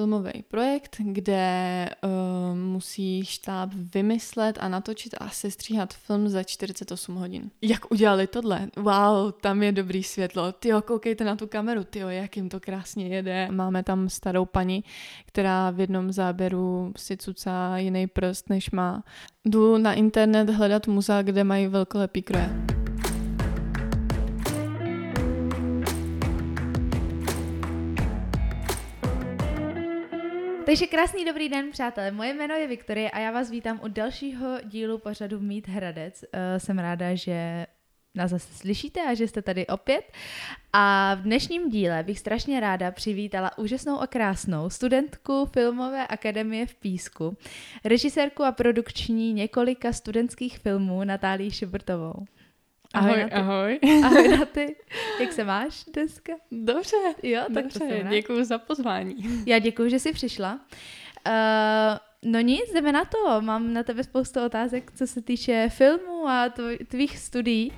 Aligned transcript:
filmový 0.00 0.44
projekt, 0.48 0.96
kde 0.98 1.88
uh, 2.04 2.58
musí 2.58 3.24
štáb 3.24 3.70
vymyslet 3.74 4.58
a 4.60 4.68
natočit 4.68 5.14
a 5.18 5.28
sestříhat 5.28 5.94
film 5.94 6.28
za 6.28 6.42
48 6.42 7.14
hodin. 7.14 7.50
Jak 7.62 7.90
udělali 7.90 8.26
tohle? 8.26 8.68
Wow, 8.76 9.32
tam 9.40 9.62
je 9.62 9.72
dobrý 9.72 10.02
světlo. 10.02 10.52
Tyjo, 10.52 10.82
koukejte 10.82 11.24
na 11.24 11.36
tu 11.36 11.46
kameru, 11.46 11.84
tyjo, 11.84 12.08
jak 12.08 12.36
jim 12.36 12.48
to 12.48 12.60
krásně 12.60 13.08
jede. 13.08 13.48
Máme 13.50 13.82
tam 13.82 14.08
starou 14.08 14.44
paní, 14.44 14.84
která 15.26 15.70
v 15.70 15.80
jednom 15.80 16.12
záběru 16.12 16.92
si 16.96 17.16
cucá 17.16 17.78
jiný 17.78 18.06
prst, 18.06 18.50
než 18.50 18.70
má. 18.70 19.04
Jdu 19.44 19.78
na 19.78 19.92
internet 19.92 20.50
hledat 20.50 20.86
muzea, 20.86 21.22
kde 21.22 21.44
mají 21.44 21.66
velkolepý 21.66 22.22
kroje. 22.22 22.79
Takže 30.66 30.86
krásný 30.86 31.24
dobrý 31.24 31.48
den, 31.48 31.70
přátelé. 31.70 32.10
Moje 32.10 32.34
jméno 32.34 32.54
je 32.54 32.66
Viktorie 32.66 33.10
a 33.10 33.18
já 33.18 33.30
vás 33.30 33.50
vítám 33.50 33.80
u 33.82 33.88
dalšího 33.88 34.58
dílu 34.64 34.98
pořadu 34.98 35.40
Mít 35.40 35.68
Hradec. 35.68 36.22
Uh, 36.22 36.28
jsem 36.58 36.78
ráda, 36.78 37.14
že 37.14 37.66
nás 38.14 38.30
zase 38.30 38.54
slyšíte 38.54 39.00
a 39.00 39.14
že 39.14 39.28
jste 39.28 39.42
tady 39.42 39.66
opět. 39.66 40.12
A 40.72 41.14
v 41.14 41.22
dnešním 41.22 41.70
díle 41.70 42.02
bych 42.02 42.18
strašně 42.18 42.60
ráda 42.60 42.90
přivítala 42.90 43.58
úžasnou 43.58 44.00
a 44.00 44.06
krásnou 44.06 44.70
studentku 44.70 45.46
Filmové 45.52 46.06
akademie 46.06 46.66
v 46.66 46.74
Písku, 46.74 47.36
režisérku 47.84 48.44
a 48.44 48.52
produkční 48.52 49.32
několika 49.32 49.92
studentských 49.92 50.58
filmů 50.58 51.04
Natálii 51.04 51.50
Šibrtovou. 51.50 52.24
Ahoj, 52.94 53.24
ahoj. 53.32 53.78
Ahoj, 53.82 54.04
ahoj 54.04 54.28
na 54.28 54.44
ty. 54.54 54.76
Jak 55.20 55.32
se 55.32 55.44
máš 55.44 55.84
dneska? 55.84 56.32
Dobře. 56.50 56.96
Jo, 57.22 57.42
tak 57.54 57.64
Dobře, 57.64 58.06
děkuji 58.10 58.44
za 58.44 58.58
pozvání. 58.58 59.44
Já 59.46 59.58
děkuji, 59.58 59.90
že 59.90 59.98
jsi 59.98 60.12
přišla. 60.12 60.60
Uh, 61.26 62.32
no 62.32 62.40
nic, 62.40 62.72
jdeme 62.74 62.92
na 62.92 63.04
to. 63.04 63.40
Mám 63.40 63.72
na 63.72 63.82
tebe 63.82 64.04
spoustu 64.04 64.44
otázek, 64.44 64.92
co 64.94 65.06
se 65.06 65.22
týče 65.22 65.68
filmu 65.68 66.28
a 66.28 66.48
tvých 66.88 67.18
studií. 67.18 67.72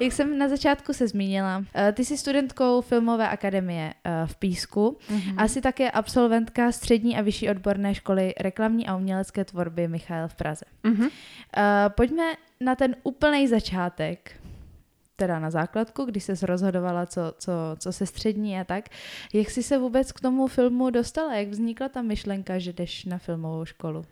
Jak 0.00 0.12
jsem 0.12 0.38
na 0.38 0.48
začátku 0.48 0.92
se 0.92 1.08
zmínila, 1.08 1.64
eh, 1.74 1.92
ty 1.92 2.04
jsi 2.04 2.16
studentkou 2.16 2.80
Filmové 2.80 3.28
akademie 3.28 3.94
eh, 4.04 4.26
v 4.26 4.36
Písku 4.36 4.98
mm-hmm. 5.08 5.34
a 5.36 5.48
jsi 5.48 5.60
také 5.60 5.90
absolventka 5.90 6.72
střední 6.72 7.16
a 7.16 7.22
vyšší 7.22 7.50
odborné 7.50 7.94
školy 7.94 8.34
reklamní 8.40 8.86
a 8.86 8.96
umělecké 8.96 9.44
tvorby 9.44 9.88
Michael 9.88 10.28
v 10.28 10.34
Praze. 10.34 10.64
Mm-hmm. 10.84 11.10
Pojďme 11.88 12.24
na 12.60 12.74
ten 12.74 12.96
úplný 13.02 13.48
začátek 13.48 14.40
teda 15.18 15.38
na 15.38 15.50
základku, 15.50 16.04
když 16.04 16.24
se 16.24 16.46
rozhodovala, 16.46 17.06
co, 17.06 17.20
co, 17.38 17.52
co 17.78 17.92
se 17.92 18.06
střední 18.06 18.60
a 18.60 18.64
tak. 18.64 18.88
Jak 19.34 19.50
jsi 19.50 19.62
se 19.62 19.78
vůbec 19.78 20.12
k 20.12 20.20
tomu 20.20 20.46
filmu 20.46 20.90
dostala? 20.90 21.34
Jak 21.34 21.48
vznikla 21.48 21.88
ta 21.88 22.02
myšlenka, 22.02 22.58
že 22.58 22.72
jdeš 22.72 23.04
na 23.04 23.18
filmovou 23.18 23.64
školu? 23.64 24.04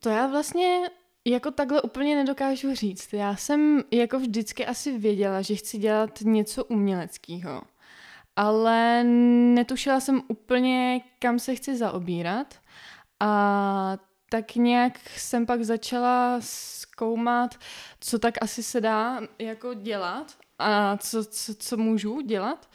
To 0.00 0.08
já 0.08 0.26
vlastně 0.26 0.90
jako 1.26 1.50
takhle 1.50 1.82
úplně 1.82 2.16
nedokážu 2.16 2.74
říct. 2.74 3.12
Já 3.12 3.36
jsem 3.36 3.82
jako 3.90 4.18
vždycky 4.18 4.66
asi 4.66 4.98
věděla, 4.98 5.42
že 5.42 5.54
chci 5.54 5.78
dělat 5.78 6.20
něco 6.20 6.64
uměleckého, 6.64 7.62
ale 8.36 9.04
netušila 9.54 10.00
jsem 10.00 10.22
úplně, 10.28 11.00
kam 11.18 11.38
se 11.38 11.54
chci 11.54 11.76
zaobírat. 11.76 12.54
A 13.20 13.98
tak 14.28 14.54
nějak 14.54 14.98
jsem 15.16 15.46
pak 15.46 15.64
začala 15.64 16.36
zkoumat, 16.40 17.54
co 18.00 18.18
tak 18.18 18.34
asi 18.40 18.62
se 18.62 18.80
dá 18.80 19.20
jako 19.38 19.74
dělat 19.74 20.32
a 20.58 20.96
co, 20.96 21.24
co, 21.24 21.54
co 21.54 21.76
můžu 21.76 22.20
dělat. 22.20 22.68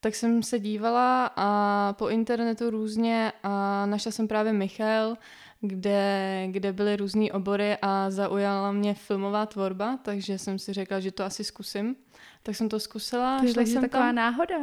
Tak 0.00 0.14
jsem 0.14 0.42
se 0.42 0.58
dívala 0.58 1.30
a 1.36 1.92
po 1.98 2.08
internetu 2.08 2.70
různě 2.70 3.32
a 3.42 3.86
našla 3.86 4.12
jsem 4.12 4.28
právě 4.28 4.52
Michal, 4.52 5.16
kde, 5.60 6.44
kde 6.50 6.72
byly 6.72 6.96
různé 6.96 7.32
obory 7.32 7.76
a 7.82 8.10
zaujala 8.10 8.72
mě 8.72 8.94
filmová 8.94 9.46
tvorba, 9.46 9.98
takže 10.02 10.38
jsem 10.38 10.58
si 10.58 10.72
řekla, 10.72 11.00
že 11.00 11.12
to 11.12 11.24
asi 11.24 11.44
zkusím. 11.44 11.96
Tak 12.42 12.56
jsem 12.56 12.68
to 12.68 12.80
zkusila. 12.80 13.38
To 13.54 13.60
je 13.60 13.66
jsem 13.66 13.82
taková 13.82 14.06
tam. 14.06 14.14
náhoda. 14.14 14.56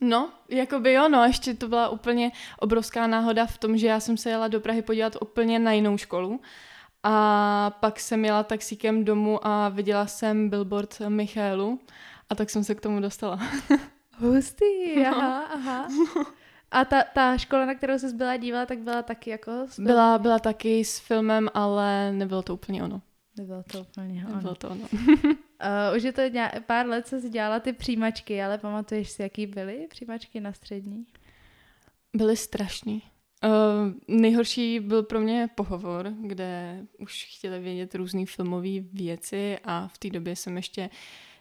No, 0.00 0.30
jako 0.48 0.80
by 0.80 0.92
jo, 0.92 1.08
no, 1.08 1.24
ještě 1.24 1.54
to 1.54 1.68
byla 1.68 1.88
úplně 1.88 2.32
obrovská 2.58 3.06
náhoda 3.06 3.46
v 3.46 3.58
tom, 3.58 3.76
že 3.76 3.86
já 3.86 4.00
jsem 4.00 4.16
se 4.16 4.30
jela 4.30 4.48
do 4.48 4.60
Prahy 4.60 4.82
podívat 4.82 5.16
úplně 5.20 5.58
na 5.58 5.72
jinou 5.72 5.96
školu 5.96 6.40
a 7.02 7.76
pak 7.80 8.00
jsem 8.00 8.24
jela 8.24 8.42
taxíkem 8.42 9.04
domů 9.04 9.46
a 9.46 9.68
viděla 9.68 10.06
jsem 10.06 10.50
billboard 10.50 11.00
Michálu 11.08 11.80
a 12.30 12.34
tak 12.34 12.50
jsem 12.50 12.64
se 12.64 12.74
k 12.74 12.80
tomu 12.80 13.00
dostala. 13.00 13.38
Hustý, 14.18 14.64
no. 14.96 15.16
aha, 15.16 15.44
aha. 15.44 15.88
A 16.70 16.84
ta, 16.84 17.02
ta 17.14 17.38
škola, 17.38 17.66
na 17.66 17.74
kterou 17.74 17.98
se 17.98 18.12
byla 18.12 18.36
dívala, 18.36 18.66
tak 18.66 18.78
byla 18.78 19.02
taky 19.02 19.30
jako... 19.30 19.52
Byla, 19.78 20.18
byla 20.18 20.38
taky 20.38 20.84
s 20.84 20.98
filmem, 20.98 21.48
ale 21.54 22.12
nebylo 22.12 22.42
to 22.42 22.54
úplně 22.54 22.82
ono. 22.82 23.00
Nebylo 23.38 23.62
to 23.62 23.80
úplně 23.80 24.24
ono. 24.26 24.36
Nebylo 24.36 24.54
to 24.54 24.68
ono. 24.68 24.88
uh, 25.90 25.96
už 25.96 26.02
je 26.02 26.12
to 26.12 26.22
nějak, 26.22 26.66
pár 26.66 26.86
let, 26.86 27.06
co 27.06 27.20
jsi 27.20 27.28
dělala 27.30 27.60
ty 27.60 27.72
přijímačky, 27.72 28.42
ale 28.42 28.58
pamatuješ 28.58 29.10
si, 29.10 29.22
jaký 29.22 29.46
byly 29.46 29.86
přijímačky 29.90 30.40
na 30.40 30.52
střední? 30.52 31.06
Byly 32.16 32.36
strašný. 32.36 33.02
Uh, 33.44 33.92
nejhorší 34.08 34.80
byl 34.80 35.02
pro 35.02 35.20
mě 35.20 35.48
pohovor, 35.54 36.12
kde 36.20 36.80
už 36.98 37.36
chtěli 37.36 37.60
vědět 37.60 37.94
různé 37.94 38.26
filmové 38.26 38.80
věci 38.92 39.58
a 39.64 39.88
v 39.88 39.98
té 39.98 40.10
době 40.10 40.36
jsem 40.36 40.56
ještě 40.56 40.90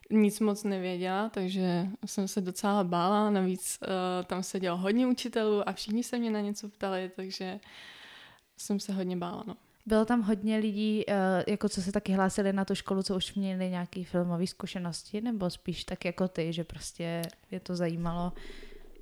nic 0.09 0.39
moc 0.39 0.63
nevěděla, 0.63 1.29
takže 1.29 1.87
jsem 2.05 2.27
se 2.27 2.41
docela 2.41 2.83
bála. 2.83 3.29
Navíc 3.29 3.79
uh, 3.81 4.25
tam 4.25 4.43
seděl 4.43 4.77
hodně 4.77 5.07
učitelů 5.07 5.69
a 5.69 5.73
všichni 5.73 6.03
se 6.03 6.17
mě 6.17 6.31
na 6.31 6.41
něco 6.41 6.69
ptali, 6.69 7.11
takže 7.15 7.59
jsem 8.57 8.79
se 8.79 8.93
hodně 8.93 9.17
bála. 9.17 9.43
No. 9.47 9.55
Bylo 9.85 10.05
tam 10.05 10.21
hodně 10.21 10.57
lidí, 10.57 11.05
uh, 11.05 11.13
jako 11.47 11.69
co 11.69 11.81
se 11.81 11.91
taky 11.91 12.13
hlásili 12.13 12.53
na 12.53 12.65
tu 12.65 12.75
školu, 12.75 13.03
co 13.03 13.15
už 13.15 13.33
měli 13.33 13.69
nějaké 13.69 14.03
filmové 14.03 14.47
zkušenosti, 14.47 15.21
nebo 15.21 15.49
spíš 15.49 15.83
tak 15.83 16.05
jako 16.05 16.27
ty, 16.27 16.53
že 16.53 16.63
prostě 16.63 17.21
je 17.51 17.59
to 17.59 17.75
zajímalo 17.75 18.33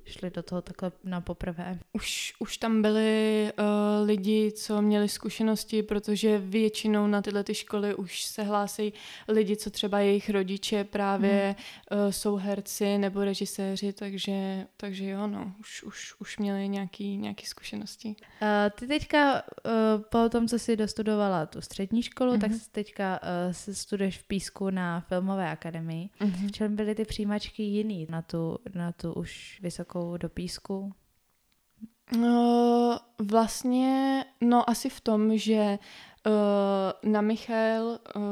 šli 0.04 0.30
do 0.30 0.42
toho 0.42 0.62
takhle 0.62 0.92
na 1.04 1.20
poprvé? 1.20 1.78
Už, 1.92 2.34
už 2.38 2.56
tam 2.58 2.82
byli 2.82 3.52
uh, 3.58 4.06
lidi, 4.06 4.52
co 4.52 4.82
měli 4.82 5.08
zkušenosti, 5.08 5.82
protože 5.82 6.38
většinou 6.38 7.06
na 7.06 7.22
tyhle 7.22 7.44
ty 7.44 7.54
školy 7.54 7.94
už 7.94 8.24
se 8.24 8.42
hlásí 8.42 8.92
lidi, 9.28 9.56
co 9.56 9.70
třeba 9.70 10.00
jejich 10.00 10.30
rodiče 10.30 10.84
právě 10.84 11.54
hmm. 11.90 12.00
uh, 12.00 12.10
jsou 12.10 12.36
herci 12.36 12.98
nebo 12.98 13.24
režiséři, 13.24 13.92
takže, 13.92 14.66
takže 14.76 15.08
jo, 15.08 15.26
no, 15.26 15.52
už, 15.60 15.82
už, 15.82 16.14
už 16.18 16.38
měli 16.38 16.68
nějaký, 16.68 17.16
nějaký 17.16 17.46
zkušenosti. 17.46 18.08
Uh, 18.08 18.48
ty 18.78 18.86
teďka 18.86 19.42
uh, 19.42 20.02
po 20.02 20.28
tom, 20.28 20.48
co 20.48 20.58
jsi 20.58 20.76
dostudovala 20.76 21.46
tu 21.46 21.60
střední 21.60 22.02
školu, 22.02 22.32
mm-hmm. 22.32 22.40
tak 22.40 22.50
mhm. 22.50 22.60
teďka 22.72 23.20
uh, 23.22 23.52
se 23.52 23.74
studuješ 23.74 24.18
v 24.18 24.24
Písku 24.24 24.70
na 24.70 25.00
Filmové 25.00 25.50
akademii. 25.50 26.08
Mm-hmm. 26.20 26.48
V 26.48 26.52
čem 26.52 26.76
byly 26.76 26.94
ty 26.94 27.04
přijímačky 27.04 27.62
jiný 27.62 28.06
na 28.10 28.22
tu, 28.22 28.58
na 28.74 28.92
tu 28.92 29.12
už 29.12 29.58
vysokou 29.62 29.91
vysokou 29.92 30.16
do 30.16 30.28
písku? 30.28 30.92
No, 32.18 33.00
vlastně, 33.18 34.24
no 34.40 34.70
asi 34.70 34.88
v 34.88 35.00
tom, 35.00 35.38
že 35.38 35.78
uh, 36.26 37.10
na 37.12 37.20
Michal 37.20 37.84
uh, 37.86 38.22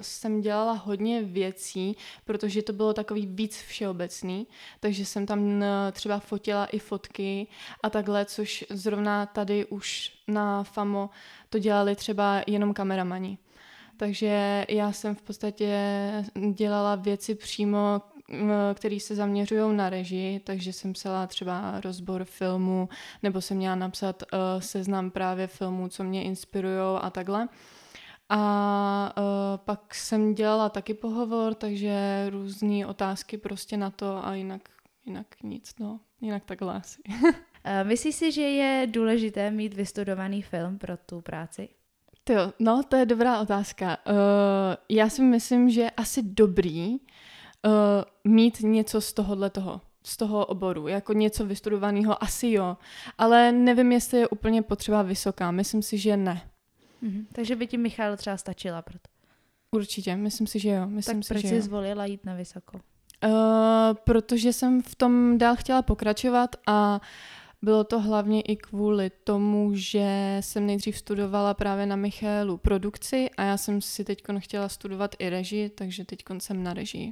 jsem 0.00 0.40
dělala 0.40 0.72
hodně 0.72 1.22
věcí, 1.22 1.96
protože 2.24 2.62
to 2.62 2.72
bylo 2.72 2.94
takový 2.94 3.26
víc 3.26 3.56
všeobecný, 3.56 4.46
takže 4.80 5.06
jsem 5.06 5.26
tam 5.26 5.64
třeba 5.92 6.18
fotila 6.18 6.66
i 6.66 6.78
fotky 6.78 7.46
a 7.82 7.90
takhle, 7.90 8.24
což 8.24 8.64
zrovna 8.70 9.26
tady 9.26 9.66
už 9.66 10.12
na 10.28 10.64
FAMO 10.64 11.10
to 11.50 11.58
dělali 11.58 11.96
třeba 11.96 12.42
jenom 12.46 12.74
kameramani. 12.74 13.38
Takže 13.96 14.66
já 14.68 14.92
jsem 14.92 15.14
v 15.14 15.22
podstatě 15.22 15.74
dělala 16.52 16.94
věci 16.94 17.34
přímo 17.34 18.02
který 18.74 19.00
se 19.00 19.14
zaměřují 19.14 19.76
na 19.76 19.90
režii, 19.90 20.40
takže 20.40 20.72
jsem 20.72 20.92
psala 20.92 21.26
třeba 21.26 21.80
rozbor 21.80 22.24
filmu, 22.24 22.88
nebo 23.22 23.40
jsem 23.40 23.56
měla 23.56 23.74
napsat 23.74 24.22
uh, 24.22 24.38
seznam 24.60 25.10
právě 25.10 25.46
filmů, 25.46 25.88
co 25.88 26.04
mě 26.04 26.22
inspirují 26.22 26.98
a 27.00 27.10
takhle. 27.10 27.48
A 28.28 29.14
uh, 29.18 29.24
pak 29.64 29.94
jsem 29.94 30.34
dělala 30.34 30.68
taky 30.68 30.94
pohovor, 30.94 31.54
takže 31.54 32.26
různé 32.30 32.86
otázky 32.86 33.38
prostě 33.38 33.76
na 33.76 33.90
to 33.90 34.26
a 34.26 34.34
jinak, 34.34 34.62
jinak 35.06 35.26
nic, 35.42 35.74
no, 35.78 36.00
jinak 36.20 36.44
takhle 36.44 36.74
asi. 36.74 37.02
Myslíš 37.82 38.14
si, 38.14 38.32
že 38.32 38.42
je 38.42 38.86
důležité 38.86 39.50
mít 39.50 39.74
vystudovaný 39.74 40.42
film 40.42 40.78
pro 40.78 40.96
tu 40.96 41.20
práci? 41.20 41.68
Jo, 42.30 42.52
no, 42.58 42.82
to 42.82 42.96
je 42.96 43.06
dobrá 43.06 43.40
otázka. 43.40 43.98
Uh, 44.06 44.14
já 44.88 45.08
si 45.08 45.22
myslím, 45.22 45.70
že 45.70 45.90
asi 45.90 46.22
dobrý, 46.22 46.98
uh, 47.66 48.32
mít 48.32 48.60
něco 48.60 49.00
z 49.00 49.12
tohohle 49.12 49.50
toho, 49.50 49.80
z 50.04 50.16
toho 50.16 50.46
oboru, 50.46 50.88
jako 50.88 51.12
něco 51.12 51.46
vystudovaného, 51.46 52.22
asi 52.22 52.50
jo, 52.50 52.76
ale 53.18 53.52
nevím, 53.52 53.92
jestli 53.92 54.18
je 54.18 54.28
úplně 54.28 54.62
potřeba 54.62 55.02
vysoká, 55.02 55.50
myslím 55.50 55.82
si, 55.82 55.98
že 55.98 56.16
ne. 56.16 56.42
Mm-hmm. 57.02 57.26
Takže 57.32 57.56
by 57.56 57.66
ti 57.66 57.78
Michal 57.78 58.16
třeba 58.16 58.36
stačila 58.36 58.82
proto. 58.82 59.08
Určitě, 59.70 60.16
myslím 60.16 60.46
si, 60.46 60.58
že 60.58 60.68
jo. 60.68 60.86
Myslím 60.86 61.16
tak 61.16 61.24
si, 61.24 61.34
proč 61.34 61.42
že 61.42 61.48
jsi 61.48 61.54
jo. 61.54 61.62
zvolila 61.62 62.04
jít 62.04 62.24
na 62.24 62.34
vysoko? 62.34 62.80
Uh, 63.24 63.30
protože 64.04 64.52
jsem 64.52 64.82
v 64.82 64.94
tom 64.94 65.38
dál 65.38 65.56
chtěla 65.56 65.82
pokračovat 65.82 66.56
a 66.66 67.00
Bylo 67.64 67.84
to 67.84 68.00
hlavně 68.00 68.40
i 68.40 68.56
kvůli 68.56 69.10
tomu, 69.10 69.70
že 69.74 70.36
jsem 70.40 70.66
nejdřív 70.66 70.98
studovala 70.98 71.54
právě 71.54 71.86
na 71.86 71.96
Michaelu 71.96 72.56
produkci 72.56 73.30
a 73.36 73.42
já 73.42 73.56
jsem 73.56 73.80
si 73.80 74.04
teď 74.04 74.22
chtěla 74.38 74.68
studovat 74.68 75.14
i 75.18 75.30
režii, 75.30 75.68
takže 75.68 76.04
teď 76.04 76.22
jsem 76.38 76.62
na 76.62 76.74
režii. 76.74 77.10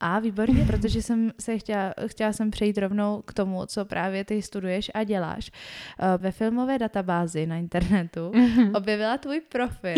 A 0.00 0.18
výborně, 0.18 0.64
protože 0.64 1.02
jsem 1.02 1.32
se 1.40 1.58
chtěla, 1.58 1.94
chtěla 2.06 2.32
jsem 2.32 2.50
přejít 2.50 2.78
rovnou 2.78 3.22
k 3.26 3.32
tomu, 3.32 3.66
co 3.66 3.84
právě 3.84 4.24
ty 4.24 4.42
studuješ 4.42 4.90
a 4.94 5.04
děláš. 5.04 5.50
Eh, 5.98 6.18
ve 6.18 6.30
filmové 6.30 6.78
databázi 6.78 7.46
na 7.46 7.56
internetu 7.56 8.30
mm-hmm. 8.30 8.76
objevila 8.76 9.18
tvůj 9.18 9.40
profil 9.40 9.94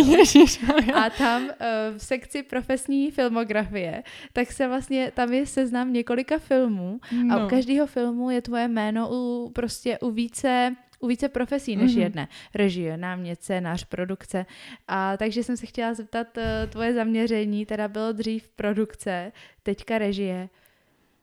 a 0.94 1.10
tam 1.10 1.42
eh, 1.50 1.90
v 1.98 2.02
sekci 2.02 2.42
profesní 2.42 3.10
filmografie, 3.10 4.02
tak 4.32 4.52
se 4.52 4.68
vlastně, 4.68 5.12
tam 5.14 5.32
je 5.32 5.46
seznam 5.46 5.92
několika 5.92 6.38
filmů 6.38 7.00
no. 7.12 7.34
a 7.34 7.38
u 7.38 7.42
no. 7.42 7.48
každého 7.48 7.86
filmu 7.86 8.30
je 8.30 8.42
tvoje 8.42 8.68
jméno 8.68 9.08
u, 9.12 9.50
prostě 9.54 9.98
u 9.98 10.10
více 10.10 10.76
u 11.02 11.06
více 11.06 11.28
profesí 11.28 11.76
než 11.76 11.92
mm-hmm. 11.92 12.02
jedné. 12.02 12.28
Režie, 12.54 12.96
námět, 12.96 13.42
scénář, 13.42 13.84
produkce. 13.84 14.46
A 14.88 15.16
takže 15.16 15.44
jsem 15.44 15.56
se 15.56 15.66
chtěla 15.66 15.94
zeptat, 15.94 16.38
eh, 16.38 16.66
tvoje 16.66 16.94
zaměření 16.94 17.66
teda 17.66 17.88
bylo 17.88 18.12
dřív 18.12 18.48
produkce, 18.48 19.32
teďka 19.62 19.98
režie. 19.98 20.48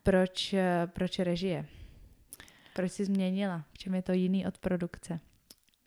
Proč, 0.04 0.54
eh, 0.54 0.88
proč 0.94 1.20
režie? 1.20 1.66
Proč 2.76 2.92
jsi 2.92 3.06
změnila? 3.06 3.64
V 3.74 3.78
čem 3.78 3.96
je 3.96 4.02
to 4.02 4.12
jiný 4.12 4.48
od 4.48 4.58
produkce? 4.58 5.20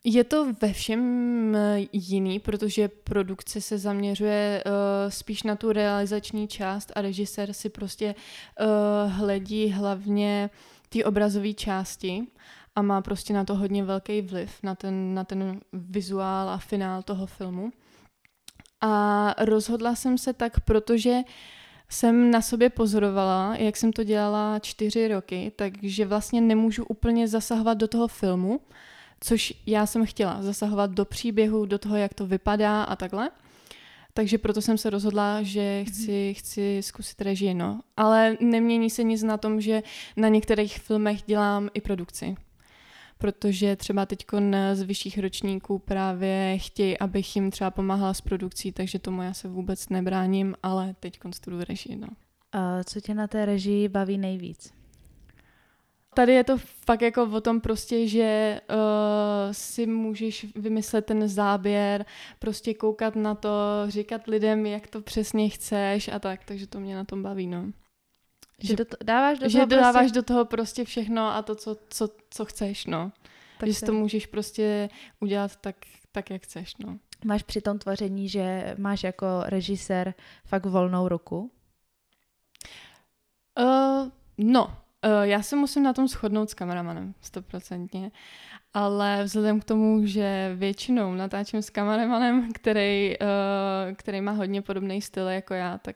Je 0.05 0.23
to 0.23 0.53
ve 0.61 0.73
všem 0.73 1.55
eh, 1.55 1.79
jiný, 1.91 2.39
protože 2.39 2.87
produkce 2.87 3.61
se 3.61 3.77
zaměřuje 3.77 4.63
uh, 4.65 4.71
spíš 5.09 5.43
na 5.43 5.55
tu 5.55 5.71
realizační 5.71 6.47
část 6.47 6.91
a 6.95 7.01
režisér 7.01 7.53
si 7.53 7.69
prostě 7.69 8.15
uh, 8.15 9.11
hledí 9.11 9.69
hlavně 9.69 10.49
ty 10.89 11.03
obrazové 11.03 11.53
části 11.53 12.23
a 12.75 12.81
má 12.81 13.01
prostě 13.01 13.33
na 13.33 13.43
to 13.43 13.55
hodně 13.55 13.83
velký 13.83 14.21
vliv, 14.21 14.63
na 14.63 14.75
ten, 14.75 15.13
na 15.13 15.23
ten 15.23 15.59
vizuál 15.73 16.49
a 16.49 16.57
finál 16.57 17.03
toho 17.03 17.25
filmu. 17.25 17.71
A 18.81 19.35
rozhodla 19.45 19.95
jsem 19.95 20.17
se 20.17 20.33
tak, 20.33 20.59
protože 20.59 21.19
jsem 21.89 22.31
na 22.31 22.41
sobě 22.41 22.69
pozorovala, 22.69 23.55
jak 23.55 23.77
jsem 23.77 23.93
to 23.93 24.03
dělala 24.03 24.59
čtyři 24.59 25.07
roky, 25.07 25.51
takže 25.55 26.05
vlastně 26.05 26.41
nemůžu 26.41 26.85
úplně 26.85 27.27
zasahovat 27.27 27.73
do 27.73 27.87
toho 27.87 28.07
filmu, 28.07 28.59
což 29.19 29.53
já 29.65 29.85
jsem 29.85 30.05
chtěla, 30.05 30.41
zasahovat 30.41 30.91
do 30.91 31.05
příběhu, 31.05 31.65
do 31.65 31.79
toho, 31.79 31.95
jak 31.95 32.13
to 32.13 32.27
vypadá 32.27 32.83
a 32.83 32.95
takhle. 32.95 33.29
Takže 34.13 34.37
proto 34.37 34.61
jsem 34.61 34.77
se 34.77 34.89
rozhodla, 34.89 35.41
že 35.41 35.83
mhm. 35.83 35.85
chci, 35.85 36.33
chci 36.37 36.79
zkusit 36.81 37.21
režii, 37.21 37.53
no. 37.53 37.81
Ale 37.97 38.37
nemění 38.39 38.89
se 38.89 39.03
nic 39.03 39.23
na 39.23 39.37
tom, 39.37 39.61
že 39.61 39.83
na 40.17 40.27
některých 40.27 40.79
filmech 40.79 41.21
dělám 41.21 41.69
i 41.73 41.81
produkci 41.81 42.35
protože 43.23 43.75
třeba 43.75 44.05
teď 44.05 44.25
z 44.73 44.81
vyšších 44.81 45.19
ročníků 45.19 45.79
právě 45.79 46.57
chtějí, 46.57 46.99
abych 46.99 47.35
jim 47.35 47.51
třeba 47.51 47.71
pomáhala 47.71 48.13
s 48.13 48.21
produkcí, 48.21 48.71
takže 48.71 48.99
tomu 48.99 49.21
já 49.21 49.33
se 49.33 49.47
vůbec 49.47 49.89
nebráním, 49.89 50.55
ale 50.63 50.95
teď 50.99 51.19
studuju 51.31 51.63
režii. 51.69 51.95
No. 51.95 52.07
A 52.51 52.83
co 52.83 53.01
tě 53.01 53.13
na 53.13 53.27
té 53.27 53.45
režii 53.45 53.89
baví 53.89 54.17
nejvíc? 54.17 54.73
Tady 56.13 56.33
je 56.33 56.43
to 56.43 56.57
fakt 56.57 57.01
jako 57.01 57.23
o 57.23 57.41
tom 57.41 57.61
prostě, 57.61 58.07
že 58.07 58.59
uh, 58.69 58.77
si 59.51 59.85
můžeš 59.85 60.45
vymyslet 60.55 61.05
ten 61.05 61.27
záběr, 61.27 62.05
prostě 62.39 62.73
koukat 62.73 63.15
na 63.15 63.35
to, 63.35 63.49
říkat 63.87 64.27
lidem, 64.27 64.65
jak 64.65 64.87
to 64.87 65.01
přesně 65.01 65.49
chceš 65.49 66.07
a 66.07 66.19
tak, 66.19 66.45
takže 66.45 66.67
to 66.67 66.79
mě 66.79 66.95
na 66.95 67.03
tom 67.03 67.23
baví, 67.23 67.47
no. 67.47 67.71
Že, 68.59 68.75
do 68.75 68.85
to, 68.85 68.97
dáváš 69.03 69.39
do 69.39 69.49
že 69.49 69.57
toho 69.57 69.65
dáváš 69.65 69.93
prostě... 69.93 70.15
do 70.15 70.23
toho 70.23 70.45
prostě 70.45 70.85
všechno 70.85 71.21
a 71.21 71.41
to, 71.41 71.55
co, 71.55 71.77
co, 71.89 72.09
co 72.29 72.45
chceš, 72.45 72.85
no. 72.85 73.11
Tak 73.59 73.69
že 73.69 73.73
si 73.73 73.85
to 73.85 73.93
můžeš 73.93 74.25
prostě 74.25 74.89
udělat 75.19 75.55
tak, 75.55 75.75
tak, 76.11 76.29
jak 76.29 76.43
chceš, 76.43 76.77
no. 76.77 76.97
Máš 77.25 77.43
při 77.43 77.61
tom 77.61 77.79
tvoření, 77.79 78.29
že 78.29 78.75
máš 78.77 79.03
jako 79.03 79.25
režisér 79.45 80.13
fakt 80.45 80.65
volnou 80.65 81.07
ruku? 81.07 81.51
Uh, 83.59 84.09
no, 84.37 84.65
uh, 84.65 85.21
já 85.21 85.41
se 85.41 85.55
musím 85.55 85.83
na 85.83 85.93
tom 85.93 86.07
shodnout 86.07 86.49
s 86.49 86.53
kameramanem, 86.53 87.13
stoprocentně. 87.21 88.11
Ale 88.73 89.23
vzhledem 89.23 89.59
k 89.59 89.63
tomu, 89.63 90.05
že 90.05 90.51
většinou 90.55 91.13
natáčím 91.13 91.61
s 91.61 91.69
kameramanem, 91.69 92.53
který, 92.53 93.15
uh, 93.19 93.95
který 93.95 94.21
má 94.21 94.31
hodně 94.31 94.61
podobný 94.61 95.01
styl 95.01 95.27
jako 95.27 95.53
já, 95.53 95.77
tak, 95.77 95.95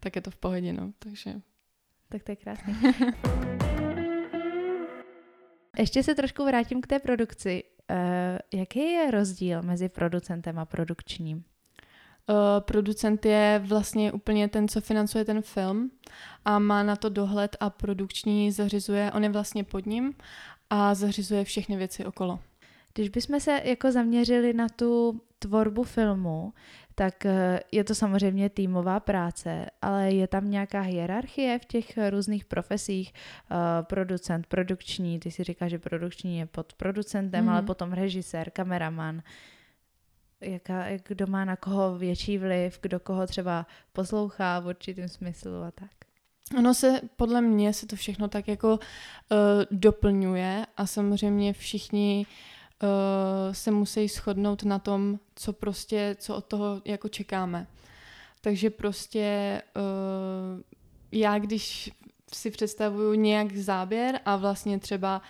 tak 0.00 0.16
je 0.16 0.22
to 0.22 0.30
v 0.30 0.36
pohodě, 0.36 0.72
no. 0.72 0.92
Takže 0.98 1.34
tak 2.08 2.22
to 2.22 2.32
je 2.32 2.36
krásný. 2.36 2.74
Ještě 5.78 6.02
se 6.02 6.14
trošku 6.14 6.44
vrátím 6.44 6.80
k 6.80 6.86
té 6.86 6.98
produkci. 6.98 7.64
Uh, 7.90 7.96
jaký 8.54 8.92
je 8.92 9.10
rozdíl 9.10 9.62
mezi 9.62 9.88
producentem 9.88 10.58
a 10.58 10.64
produkčním? 10.64 11.36
Uh, 11.36 11.44
producent 12.60 13.26
je 13.26 13.62
vlastně 13.64 14.12
úplně 14.12 14.48
ten, 14.48 14.68
co 14.68 14.80
financuje 14.80 15.24
ten 15.24 15.42
film 15.42 15.90
a 16.44 16.58
má 16.58 16.82
na 16.82 16.96
to 16.96 17.08
dohled 17.08 17.56
a 17.60 17.70
produkční 17.70 18.52
zařizuje, 18.52 19.12
on 19.12 19.24
je 19.24 19.30
vlastně 19.30 19.64
pod 19.64 19.86
ním 19.86 20.14
a 20.70 20.94
zařizuje 20.94 21.44
všechny 21.44 21.76
věci 21.76 22.04
okolo. 22.04 22.40
Když 22.94 23.08
bychom 23.08 23.40
se 23.40 23.60
jako 23.64 23.92
zaměřili 23.92 24.52
na 24.52 24.68
tu 24.68 25.20
tvorbu 25.38 25.82
filmu, 25.82 26.52
tak 26.98 27.26
eh, 27.26 27.60
je 27.72 27.84
to 27.84 27.94
samozřejmě 27.94 28.50
týmová 28.50 29.00
práce, 29.00 29.66
ale 29.82 30.10
je 30.10 30.28
tam 30.28 30.50
nějaká 30.50 30.80
hierarchie 30.80 31.58
v 31.58 31.64
těch 31.64 31.98
různých 32.10 32.44
profesích, 32.44 33.14
uh, 33.50 33.56
producent, 33.82 34.46
produkční, 34.46 35.18
ty 35.18 35.30
si 35.30 35.44
říkáš, 35.44 35.70
že 35.70 35.78
produkční 35.78 36.38
je 36.38 36.46
pod 36.46 36.72
producentem, 36.72 37.44
mm. 37.44 37.50
ale 37.50 37.62
potom 37.62 37.92
režisér, 37.92 38.50
kameraman, 38.50 39.22
jaká, 40.40 40.84
kdo 41.08 41.26
má 41.26 41.44
na 41.44 41.56
koho 41.56 41.98
větší 41.98 42.38
vliv, 42.38 42.78
kdo 42.82 43.00
koho 43.00 43.26
třeba 43.26 43.66
poslouchá 43.92 44.60
v 44.60 44.66
určitém 44.66 45.08
smyslu 45.08 45.62
a 45.62 45.70
tak. 45.70 45.90
Ono 46.58 46.74
se, 46.74 47.00
podle 47.16 47.40
mě 47.40 47.72
se 47.72 47.86
to 47.86 47.96
všechno 47.96 48.28
tak 48.28 48.48
jako 48.48 48.72
uh, 48.74 48.78
doplňuje 49.70 50.66
a 50.76 50.86
samozřejmě 50.86 51.52
všichni 51.52 52.26
uh, 52.26 52.57
se 53.52 53.70
musí 53.70 54.08
shodnout 54.08 54.62
na 54.62 54.78
tom, 54.78 55.18
co 55.34 55.52
prostě, 55.52 56.16
co 56.18 56.36
od 56.36 56.44
toho 56.44 56.82
jako 56.84 57.08
čekáme. 57.08 57.66
Takže 58.40 58.70
prostě 58.70 59.62
uh, 59.76 60.62
já, 61.12 61.38
když 61.38 61.90
si 62.34 62.50
představuju 62.50 63.14
nějak 63.14 63.56
záběr 63.56 64.20
a 64.24 64.36
vlastně 64.36 64.78
třeba 64.78 65.22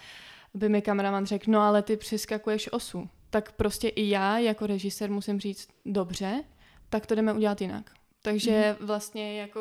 by 0.54 0.68
mi 0.68 0.82
kameraman 0.82 1.26
řekl, 1.26 1.50
no 1.50 1.60
ale 1.60 1.82
ty 1.82 1.96
přeskakuješ 1.96 2.72
osu, 2.72 3.08
tak 3.30 3.52
prostě 3.52 3.88
i 3.88 4.08
já 4.08 4.38
jako 4.38 4.66
režisér 4.66 5.10
musím 5.10 5.40
říct, 5.40 5.68
dobře, 5.86 6.44
tak 6.88 7.06
to 7.06 7.14
jdeme 7.14 7.32
udělat 7.32 7.60
jinak. 7.60 7.90
Takže 8.22 8.76
mm. 8.80 8.86
vlastně 8.86 9.40
jako 9.40 9.60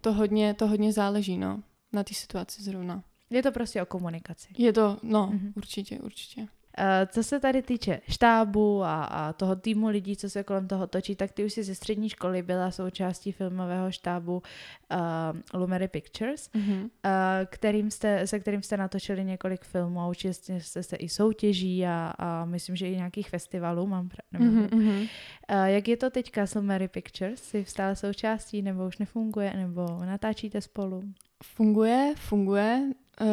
to 0.00 0.12
hodně, 0.12 0.54
to 0.54 0.66
hodně 0.66 0.92
záleží, 0.92 1.38
no, 1.38 1.62
na 1.92 2.04
té 2.04 2.14
situaci 2.14 2.62
zrovna. 2.62 3.02
Je 3.30 3.42
to 3.42 3.52
prostě 3.52 3.82
o 3.82 3.86
komunikaci. 3.86 4.48
Je 4.58 4.72
to, 4.72 4.98
no, 5.02 5.30
mm-hmm. 5.32 5.52
určitě, 5.56 5.98
určitě. 5.98 6.48
Eh, 6.78 7.06
co 7.06 7.22
se 7.22 7.40
tady 7.40 7.62
týče 7.62 8.00
štábu 8.08 8.84
a, 8.84 9.04
a 9.04 9.32
toho 9.32 9.56
týmu 9.56 9.88
lidí, 9.88 10.16
co 10.16 10.30
se 10.30 10.42
kolem 10.42 10.68
toho 10.68 10.86
točí, 10.86 11.16
tak 11.16 11.32
ty 11.32 11.44
už 11.44 11.52
si 11.52 11.62
ze 11.62 11.74
střední 11.74 12.08
školy 12.08 12.42
byla 12.42 12.70
součástí 12.70 13.32
filmového 13.32 13.92
štábu 13.92 14.42
uh, 14.92 15.60
Lumery 15.60 15.88
Pictures, 15.88 16.50
mm-hmm. 16.50 16.82
uh, 16.82 16.90
kterým 17.46 17.90
jste, 17.90 18.26
se 18.26 18.40
kterým 18.40 18.62
jste 18.62 18.76
natočili 18.76 19.24
několik 19.24 19.64
filmů 19.64 20.00
a 20.00 20.08
učili 20.08 20.34
jste, 20.34 20.82
se 20.82 20.96
i 20.96 21.08
soutěží 21.08 21.86
a, 21.86 22.12
a 22.18 22.44
myslím, 22.44 22.76
že 22.76 22.88
i 22.88 22.96
nějakých 22.96 23.30
festivalů. 23.30 23.86
Mám, 23.86 24.08
mm-hmm. 24.34 25.08
uh, 25.50 25.64
jak 25.64 25.88
je 25.88 25.96
to 25.96 26.10
teďka 26.10 26.46
s 26.46 26.54
Lumery 26.54 26.88
Pictures? 26.88 27.42
Jsi 27.42 27.64
stále 27.64 27.96
součástí 27.96 28.62
nebo 28.62 28.86
už 28.86 28.98
nefunguje, 28.98 29.52
nebo 29.56 29.86
natáčíte 30.04 30.60
spolu? 30.60 31.02
Funguje, 31.44 32.14
funguje. 32.16 32.82
Uh, 33.20 33.28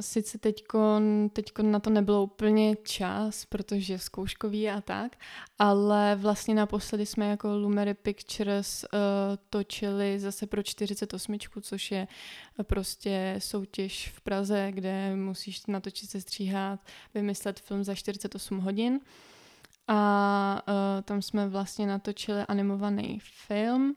sice 0.00 0.38
teďkon, 0.38 1.30
teďkon 1.32 1.70
na 1.70 1.80
to 1.80 1.90
nebylo 1.90 2.22
úplně 2.22 2.76
čas, 2.76 3.44
protože 3.44 3.98
zkouškový 3.98 4.70
a 4.70 4.80
tak, 4.80 5.16
ale 5.58 6.16
vlastně 6.16 6.54
naposledy 6.54 7.06
jsme 7.06 7.28
jako 7.28 7.56
Lumery 7.56 7.94
Pictures 7.94 8.84
uh, 8.84 8.98
točili 9.50 10.20
zase 10.20 10.46
pro 10.46 10.62
48, 10.62 11.38
což 11.60 11.90
je 11.90 12.08
prostě 12.62 13.36
soutěž 13.38 14.12
v 14.14 14.20
Praze, 14.20 14.72
kde 14.72 15.16
musíš 15.16 15.66
natočit 15.66 16.10
se 16.10 16.20
stříhat, 16.20 16.80
vymyslet 17.14 17.60
film 17.60 17.84
za 17.84 17.94
48 17.94 18.58
hodin. 18.58 19.00
A 19.88 20.62
uh, 20.68 21.02
tam 21.02 21.22
jsme 21.22 21.48
vlastně 21.48 21.86
natočili 21.86 22.40
animovaný 22.40 23.18
film 23.22 23.96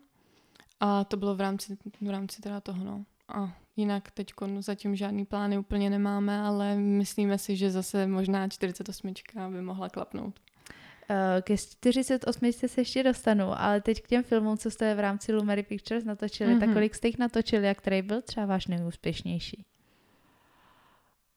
a 0.80 1.04
to 1.04 1.18
bylo 1.18 1.36
v 1.36 1.42
rámci, 1.42 1.78
v 2.02 2.10
rámci 2.10 2.42
teda 2.42 2.62
toho, 2.62 2.84
no. 2.84 3.06
A 3.28 3.65
jinak 3.76 4.12
teď 4.12 4.34
zatím 4.60 4.96
žádný 4.96 5.26
plány 5.26 5.58
úplně 5.58 5.90
nemáme, 5.90 6.40
ale 6.40 6.76
myslíme 6.76 7.38
si, 7.38 7.56
že 7.56 7.72
zase 7.72 8.08
možná 8.08 8.48
48 8.48 9.14
by 9.50 9.62
mohla 9.62 9.90
klapnout. 9.90 10.40
Eh, 11.10 11.42
ke 11.42 11.58
48 11.58 12.52
se 12.52 12.82
ještě 12.82 13.04
dostanu, 13.04 13.62
ale 13.62 13.82
teď 13.82 14.02
k 14.02 14.08
těm 14.08 14.24
filmům, 14.24 14.58
co 14.58 14.72
jste 14.72 14.96
v 14.96 15.00
rámci 15.00 15.34
Lumery 15.34 15.64
Pictures 15.64 16.04
natočili, 16.04 16.54
mm-hmm. 16.54 16.60
tak 16.60 16.74
kolik 16.74 16.96
jste 16.96 17.08
jich 17.08 17.18
natočili 17.18 17.70
a 17.70 17.74
který 17.74 18.02
byl 18.02 18.22
třeba 18.22 18.46
váš 18.46 18.68
nejúspěšnější? 18.68 19.66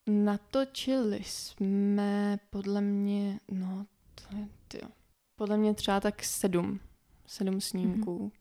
natočili 0.09 1.21
jsme 1.25 2.39
podle 2.51 2.81
mě, 2.81 3.41
no, 3.51 3.87
to 4.15 4.37
je, 4.37 4.49
tyjo, 4.69 4.89
podle 5.37 5.57
mě 5.57 5.75
třeba 5.75 6.01
tak 6.01 6.25
sedm, 6.25 6.81
sedm 7.27 7.61
snímků. 7.61 8.19
Mm-hmm. 8.19 8.38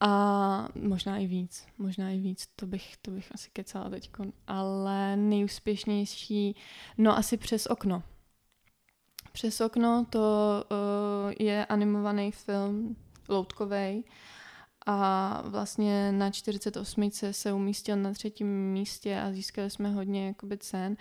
A 0.00 0.68
možná 0.74 1.18
i 1.18 1.26
víc, 1.26 1.66
možná 1.78 2.10
i 2.10 2.18
víc, 2.18 2.48
to 2.56 2.66
bych, 2.66 2.96
to 3.02 3.10
bych 3.10 3.32
asi 3.34 3.50
kecala 3.52 3.90
teď. 3.90 4.10
Ale 4.46 5.16
nejúspěšnější, 5.16 6.56
no 6.98 7.16
asi 7.16 7.36
přes 7.36 7.66
okno. 7.66 8.02
Přes 9.32 9.60
okno 9.60 10.06
to 10.10 10.20
uh, 10.70 11.32
je 11.38 11.66
animovaný 11.66 12.32
film, 12.32 12.96
loutkovej 13.28 14.04
a 14.86 15.42
vlastně 15.46 16.12
na 16.12 16.30
48. 16.30 17.10
se 17.30 17.52
umístil 17.52 17.96
na 17.96 18.12
třetím 18.12 18.72
místě 18.72 19.20
a 19.20 19.32
získali 19.32 19.70
jsme 19.70 19.90
hodně 19.90 20.26
jakoby 20.26 20.58
cen 20.58 20.96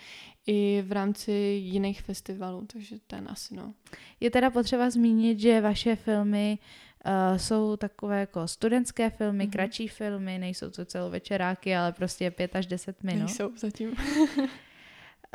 i 0.47 0.83
v 0.87 0.91
rámci 0.91 1.31
jiných 1.31 2.01
festivalů, 2.01 2.65
takže 2.73 2.95
ten 3.07 3.27
asi 3.31 3.55
no. 3.55 3.73
Je 4.19 4.31
teda 4.31 4.49
potřeba 4.49 4.89
zmínit, 4.89 5.39
že 5.39 5.61
vaše 5.61 5.95
filmy 5.95 6.57
uh, 6.61 6.88
jsou 7.37 7.77
takové 7.77 8.19
jako 8.19 8.47
studentské 8.47 9.09
filmy, 9.09 9.47
mm-hmm. 9.47 9.51
kratší 9.51 9.87
filmy, 9.87 10.39
nejsou 10.39 10.69
to 10.69 10.85
celovečeráky, 10.85 11.75
ale 11.75 11.91
prostě 11.91 12.31
pět 12.31 12.55
až 12.55 12.65
deset 12.65 13.03
minut. 13.03 13.25
Nejsou 13.25 13.51
zatím. 13.57 13.89
uh, 13.89 13.95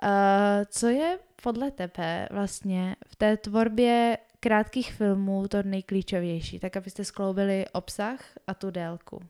co 0.68 0.86
je 0.88 1.18
podle 1.42 1.70
tebe 1.70 2.28
vlastně 2.30 2.96
v 3.06 3.16
té 3.16 3.36
tvorbě 3.36 4.18
krátkých 4.40 4.92
filmů 4.92 5.48
to 5.48 5.62
nejklíčovější, 5.62 6.58
tak 6.58 6.76
abyste 6.76 7.04
skloubili 7.04 7.64
obsah 7.72 8.20
a 8.46 8.54
tu 8.54 8.70
délku? 8.70 9.20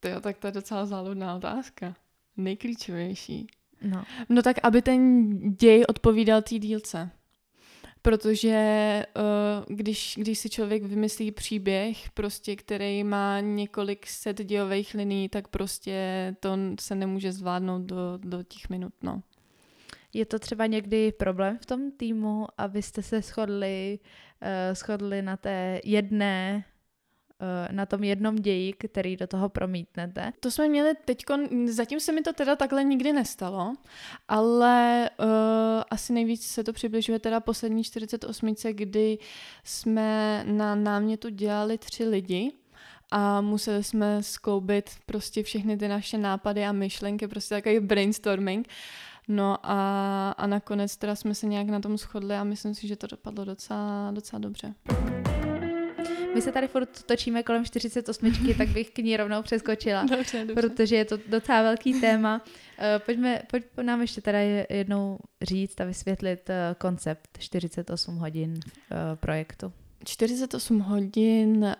To 0.00 0.08
jo, 0.08 0.20
tak 0.20 0.38
to 0.38 0.46
je 0.46 0.52
docela 0.52 0.86
záludná 0.86 1.36
otázka. 1.36 1.94
Nejklíčovější. 2.36 3.46
No. 3.82 4.04
no 4.28 4.42
tak, 4.42 4.56
aby 4.62 4.82
ten 4.82 5.30
děj 5.50 5.84
odpovídal 5.88 6.42
té 6.42 6.58
dílce. 6.58 7.10
Protože 8.04 9.06
uh, 9.16 9.76
když, 9.76 10.14
když 10.18 10.38
si 10.38 10.50
člověk 10.50 10.82
vymyslí 10.82 11.30
příběh, 11.30 12.10
prostě, 12.10 12.56
který 12.56 13.04
má 13.04 13.40
několik 13.40 14.06
set 14.06 14.44
dějových 14.44 14.94
liní, 14.94 15.28
tak 15.28 15.48
prostě 15.48 15.96
to 16.40 16.56
se 16.80 16.94
nemůže 16.94 17.32
zvládnout 17.32 17.82
do, 17.82 18.18
do 18.18 18.42
těch 18.42 18.68
minut, 18.68 18.92
no. 19.02 19.22
Je 20.12 20.26
to 20.26 20.38
třeba 20.38 20.66
někdy 20.66 21.12
problém 21.12 21.58
v 21.58 21.66
tom 21.66 21.90
týmu, 21.90 22.46
abyste 22.58 23.02
se 23.02 23.20
shodli, 23.20 23.98
uh, 24.42 24.74
shodli 24.74 25.22
na 25.22 25.36
té 25.36 25.80
jedné 25.84 26.64
na 27.70 27.86
tom 27.86 28.04
jednom 28.04 28.36
ději, 28.36 28.72
který 28.72 29.16
do 29.16 29.26
toho 29.26 29.48
promítnete. 29.48 30.32
To 30.40 30.50
jsme 30.50 30.68
měli 30.68 30.94
teď, 31.04 31.24
zatím 31.66 32.00
se 32.00 32.12
mi 32.12 32.22
to 32.22 32.32
teda 32.32 32.56
takhle 32.56 32.84
nikdy 32.84 33.12
nestalo, 33.12 33.74
ale 34.28 35.10
uh, 35.18 35.26
asi 35.90 36.12
nejvíc 36.12 36.46
se 36.46 36.64
to 36.64 36.72
přibližuje 36.72 37.18
teda 37.18 37.40
poslední 37.40 37.84
48, 37.84 38.54
kdy 38.72 39.18
jsme 39.64 40.44
na 40.46 40.74
námětu 40.74 41.28
dělali 41.28 41.78
tři 41.78 42.04
lidi 42.04 42.52
a 43.10 43.40
museli 43.40 43.84
jsme 43.84 44.22
skloubit 44.22 44.90
prostě 45.06 45.42
všechny 45.42 45.76
ty 45.76 45.88
naše 45.88 46.18
nápady 46.18 46.64
a 46.64 46.72
myšlenky, 46.72 47.28
prostě 47.28 47.54
takový 47.54 47.80
brainstorming. 47.80 48.68
No 49.28 49.56
a, 49.62 50.30
a 50.30 50.46
nakonec 50.46 50.96
teda 50.96 51.14
jsme 51.14 51.34
se 51.34 51.46
nějak 51.46 51.66
na 51.66 51.80
tom 51.80 51.98
shodli 51.98 52.34
a 52.34 52.44
myslím 52.44 52.74
si, 52.74 52.88
že 52.88 52.96
to 52.96 53.06
dopadlo 53.06 53.44
docela, 53.44 54.10
docela 54.10 54.40
dobře. 54.40 54.74
My 56.34 56.42
se 56.42 56.52
tady 56.52 56.68
furt 56.68 57.02
točíme 57.02 57.42
kolem 57.42 57.64
48, 57.64 58.32
tak 58.58 58.68
bych 58.68 58.90
k 58.90 58.98
ní 58.98 59.16
rovnou 59.16 59.42
přeskočila, 59.42 60.02
dobře, 60.10 60.44
dobře. 60.44 60.54
protože 60.54 60.96
je 60.96 61.04
to 61.04 61.18
docela 61.28 61.62
velký 61.62 62.00
téma. 62.00 62.42
Eh, 62.78 62.98
pojďme, 62.98 63.42
pojď 63.50 63.64
nám 63.82 64.00
ještě 64.00 64.20
teda 64.20 64.38
jednou 64.70 65.18
říct 65.42 65.80
a 65.80 65.84
vysvětlit 65.84 66.50
eh, 66.50 66.74
koncept 66.78 67.28
48 67.38 68.16
hodin 68.16 68.60
eh, 68.64 68.96
projektu. 69.16 69.72
48 70.04 70.80
hodin 70.80 71.76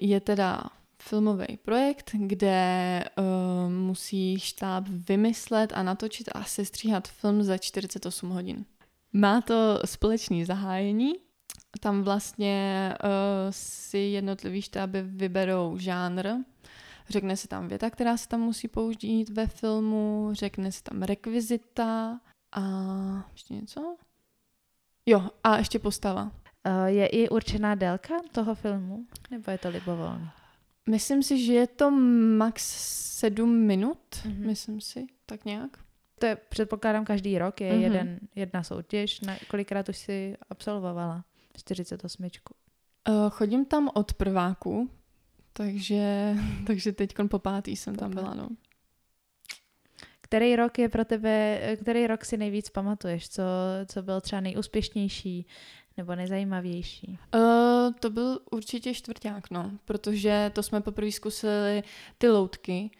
je 0.00 0.20
teda 0.20 0.62
filmový 1.02 1.56
projekt, 1.62 2.10
kde 2.12 3.04
uh, 3.18 3.72
musí 3.72 4.40
štáb 4.40 4.84
vymyslet 4.88 5.72
a 5.74 5.82
natočit 5.82 6.28
a 6.32 6.44
sestříhat 6.44 7.08
film 7.08 7.42
za 7.42 7.58
48 7.58 8.30
hodin. 8.30 8.64
Má 9.12 9.40
to 9.40 9.78
společný 9.84 10.44
zahájení, 10.44 11.12
tam 11.80 12.02
vlastně 12.02 12.94
uh, 13.04 13.10
si 13.50 13.98
jednotlivý 13.98 14.62
štáby 14.62 15.02
vyberou 15.02 15.78
žánr, 15.78 16.28
řekne 17.08 17.36
se 17.36 17.48
tam 17.48 17.68
věta, 17.68 17.90
která 17.90 18.16
se 18.16 18.28
tam 18.28 18.40
musí 18.40 18.68
použít 18.68 19.28
ve 19.28 19.46
filmu, 19.46 20.28
řekne 20.32 20.72
se 20.72 20.82
tam 20.82 21.02
rekvizita 21.02 22.20
a 22.52 22.62
ještě 23.32 23.54
něco? 23.54 23.96
Jo, 25.06 25.30
a 25.44 25.58
ještě 25.58 25.78
postava. 25.78 26.22
Uh, 26.22 26.84
je 26.84 27.06
i 27.06 27.28
určená 27.28 27.74
délka 27.74 28.14
toho 28.32 28.54
filmu, 28.54 29.06
nebo 29.30 29.50
je 29.50 29.58
to 29.58 29.68
libovolný? 29.68 30.28
Myslím 30.88 31.22
si, 31.22 31.44
že 31.44 31.52
je 31.52 31.66
to 31.66 31.90
max 31.90 32.62
sedm 33.18 33.66
minut, 33.66 33.98
mm-hmm. 34.12 34.46
myslím 34.46 34.80
si, 34.80 35.06
tak 35.26 35.44
nějak. 35.44 35.70
To 36.18 36.26
je, 36.26 36.36
předpokládám, 36.36 37.04
každý 37.04 37.38
rok 37.38 37.60
je 37.60 37.72
mm-hmm. 37.72 37.80
jeden, 37.80 38.18
jedna 38.34 38.62
soutěž. 38.62 39.20
Na, 39.20 39.36
kolikrát 39.50 39.88
už 39.88 39.96
si 39.96 40.36
absolvovala 40.50 41.24
48? 41.56 42.24
Uh, 43.08 43.30
chodím 43.30 43.64
tam 43.64 43.90
od 43.94 44.14
prváku, 44.14 44.90
takže, 45.52 46.34
takže 46.66 46.92
teď 46.92 47.14
po 47.30 47.38
pátý 47.38 47.76
jsem 47.76 47.94
tam 47.96 48.10
byla, 48.10 48.34
no. 48.34 48.48
Který 50.20 50.56
rok 50.56 50.78
je 50.78 50.88
pro 50.88 51.04
tebe, 51.04 51.60
který 51.80 52.06
rok 52.06 52.24
si 52.24 52.36
nejvíc 52.36 52.70
pamatuješ? 52.70 53.28
Co, 53.28 53.42
co 53.86 54.02
byl 54.02 54.20
třeba 54.20 54.40
nejúspěšnější, 54.40 55.46
nebo 55.96 56.14
nezajímavější? 56.14 57.18
Uh, 57.34 57.94
to 58.00 58.10
byl 58.10 58.40
určitě 58.50 58.94
čtvrták, 58.94 59.50
no, 59.50 59.70
protože 59.84 60.50
to 60.54 60.62
jsme 60.62 60.80
poprvé 60.80 61.12
zkusili 61.12 61.82
ty 62.18 62.28
loutky, 62.28 62.90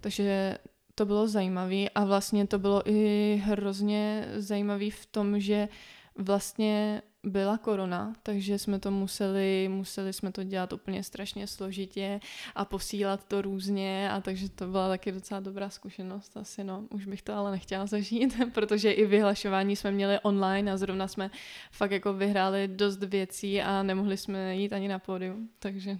takže 0.00 0.58
to 0.94 1.06
bylo 1.06 1.28
zajímavé 1.28 1.88
a 1.88 2.04
vlastně 2.04 2.46
to 2.46 2.58
bylo 2.58 2.90
i 2.90 3.42
hrozně 3.44 4.28
zajímavé 4.36 4.90
v 4.90 5.06
tom, 5.06 5.40
že 5.40 5.68
vlastně 6.16 7.02
byla 7.24 7.58
korona, 7.58 8.12
takže 8.22 8.58
jsme 8.58 8.78
to 8.78 8.90
museli, 8.90 9.68
museli 9.68 10.12
jsme 10.12 10.32
to 10.32 10.42
dělat 10.44 10.72
úplně 10.72 11.02
strašně 11.02 11.46
složitě 11.46 12.20
a 12.54 12.64
posílat 12.64 13.24
to 13.24 13.42
různě 13.42 14.10
a 14.10 14.20
takže 14.20 14.48
to 14.48 14.66
byla 14.66 14.88
taky 14.88 15.12
docela 15.12 15.40
dobrá 15.40 15.70
zkušenost 15.70 16.36
asi 16.36 16.64
no. 16.64 16.84
Už 16.90 17.06
bych 17.06 17.22
to 17.22 17.34
ale 17.34 17.50
nechtěla 17.50 17.86
zažít, 17.86 18.36
protože 18.54 18.92
i 18.92 19.06
vyhlašování 19.06 19.76
jsme 19.76 19.90
měli 19.90 20.18
online 20.22 20.72
a 20.72 20.76
zrovna 20.76 21.08
jsme 21.08 21.30
fakt 21.72 21.90
jako 21.90 22.12
vyhráli 22.12 22.68
dost 22.68 23.02
věcí 23.02 23.62
a 23.62 23.82
nemohli 23.82 24.16
jsme 24.16 24.56
jít 24.56 24.72
ani 24.72 24.88
na 24.88 24.98
pódium, 24.98 25.48
takže 25.58 25.98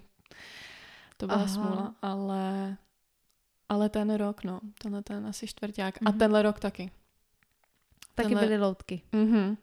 to 1.16 1.26
byla 1.26 1.38
Aha. 1.38 1.48
smůla, 1.48 1.94
ale 2.02 2.76
ale 3.68 3.88
ten 3.88 4.14
rok, 4.14 4.44
no, 4.44 4.60
tenhle 4.82 5.02
ten 5.02 5.26
asi 5.26 5.46
čtvrták 5.46 5.94
mm-hmm. 5.94 6.08
a 6.08 6.10
mhm. 6.10 6.18
tenhle 6.18 6.42
rok 6.42 6.60
taky. 6.60 6.90
Taky 8.22 8.34
tenhle... 8.34 8.46
byly 8.46 8.58
loutky. 8.58 9.02
Mm-hmm. 9.12 9.48
Uh, 9.50 9.56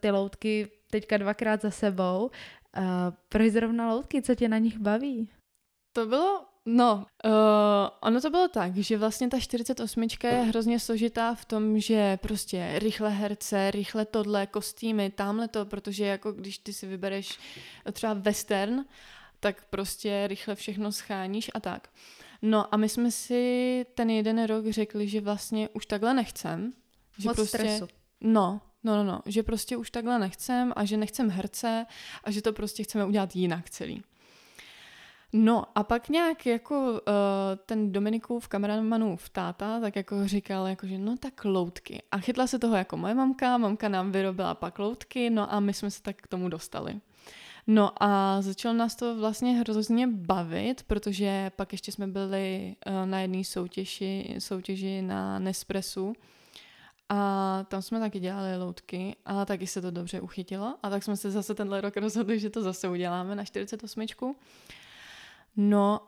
ty 0.00 0.10
loutky 0.10 0.70
teďka 0.90 1.16
dvakrát 1.16 1.62
za 1.62 1.70
sebou. 1.70 2.30
Uh, 2.78 2.82
proč 3.28 3.52
zrovna 3.52 3.92
loutky? 3.92 4.22
Co 4.22 4.34
tě 4.34 4.48
na 4.48 4.58
nich 4.58 4.78
baví? 4.78 5.28
To 5.92 6.06
bylo, 6.06 6.44
no, 6.66 7.06
uh, 7.24 7.30
ono 8.00 8.20
to 8.20 8.30
bylo 8.30 8.48
tak, 8.48 8.76
že 8.76 8.98
vlastně 8.98 9.28
ta 9.28 9.40
48 9.40 10.06
je 10.24 10.30
hrozně 10.30 10.80
složitá 10.80 11.34
v 11.34 11.44
tom, 11.44 11.80
že 11.80 12.16
prostě 12.16 12.78
rychle 12.78 13.10
herce, 13.10 13.70
rychle 13.70 14.04
tohle, 14.04 14.46
kostýmy, 14.46 15.10
tamhle 15.10 15.48
to, 15.48 15.66
protože 15.66 16.04
jako 16.04 16.32
když 16.32 16.58
ty 16.58 16.72
si 16.72 16.86
vybereš 16.86 17.38
třeba 17.92 18.14
western, 18.14 18.84
tak 19.40 19.64
prostě 19.70 20.26
rychle 20.26 20.54
všechno 20.54 20.92
scháníš 20.92 21.50
a 21.54 21.60
tak. 21.60 21.88
No 22.42 22.74
a 22.74 22.76
my 22.76 22.88
jsme 22.88 23.10
si 23.10 23.86
ten 23.94 24.10
jeden 24.10 24.44
rok 24.44 24.66
řekli, 24.66 25.08
že 25.08 25.20
vlastně 25.20 25.68
už 25.68 25.86
takhle 25.86 26.14
nechcem, 26.14 26.72
že 27.18 27.28
Moc 27.28 27.36
prostě, 27.36 27.58
stresu. 27.58 27.86
No, 28.20 28.60
no, 28.84 28.96
no, 28.96 29.04
no, 29.04 29.20
že 29.26 29.42
prostě 29.42 29.76
už 29.76 29.90
takhle 29.90 30.18
nechcem 30.18 30.72
a 30.76 30.84
že 30.84 30.96
nechcem 30.96 31.30
herce 31.30 31.86
a 32.24 32.30
že 32.30 32.42
to 32.42 32.52
prostě 32.52 32.82
chceme 32.82 33.04
udělat 33.04 33.36
jinak 33.36 33.70
celý. 33.70 34.02
No 35.36 35.64
a 35.74 35.82
pak 35.82 36.08
nějak 36.08 36.46
jako 36.46 36.92
uh, 36.92 36.98
ten 37.66 37.92
Dominikův 37.92 38.48
kameramanův 38.48 39.28
táta 39.28 39.80
tak 39.80 39.96
jako 39.96 40.28
říkal, 40.28 40.66
jako, 40.66 40.86
že 40.86 40.98
no 40.98 41.16
tak 41.16 41.44
loutky. 41.44 42.02
A 42.10 42.18
chytla 42.18 42.46
se 42.46 42.58
toho 42.58 42.76
jako 42.76 42.96
moje 42.96 43.14
mamka, 43.14 43.58
mamka 43.58 43.88
nám 43.88 44.12
vyrobila 44.12 44.54
pak 44.54 44.78
loutky, 44.78 45.30
no 45.30 45.52
a 45.52 45.60
my 45.60 45.74
jsme 45.74 45.90
se 45.90 46.02
tak 46.02 46.16
k 46.16 46.26
tomu 46.26 46.48
dostali. 46.48 47.00
No 47.66 48.02
a 48.02 48.42
začalo 48.42 48.74
nás 48.74 48.96
to 48.96 49.16
vlastně 49.16 49.52
hrozně 49.52 50.06
bavit, 50.06 50.82
protože 50.82 51.50
pak 51.56 51.72
ještě 51.72 51.92
jsme 51.92 52.06
byli 52.06 52.76
uh, 52.86 53.06
na 53.06 53.20
jedné 53.20 53.44
soutěži, 53.44 54.36
soutěži 54.38 55.02
na 55.02 55.38
Nespressu, 55.38 56.12
a 57.14 57.66
tam 57.68 57.82
jsme 57.82 58.00
taky 58.00 58.20
dělali 58.20 58.56
loutky 58.56 59.16
a 59.24 59.44
taky 59.44 59.66
se 59.66 59.82
to 59.82 59.90
dobře 59.90 60.20
uchytilo. 60.20 60.76
A 60.82 60.90
tak 60.90 61.02
jsme 61.02 61.16
se 61.16 61.30
zase 61.30 61.54
tenhle 61.54 61.80
rok 61.80 61.96
rozhodli, 61.96 62.38
že 62.38 62.50
to 62.50 62.62
zase 62.62 62.88
uděláme 62.88 63.34
na 63.34 63.44
48. 63.44 64.06
No 65.56 66.00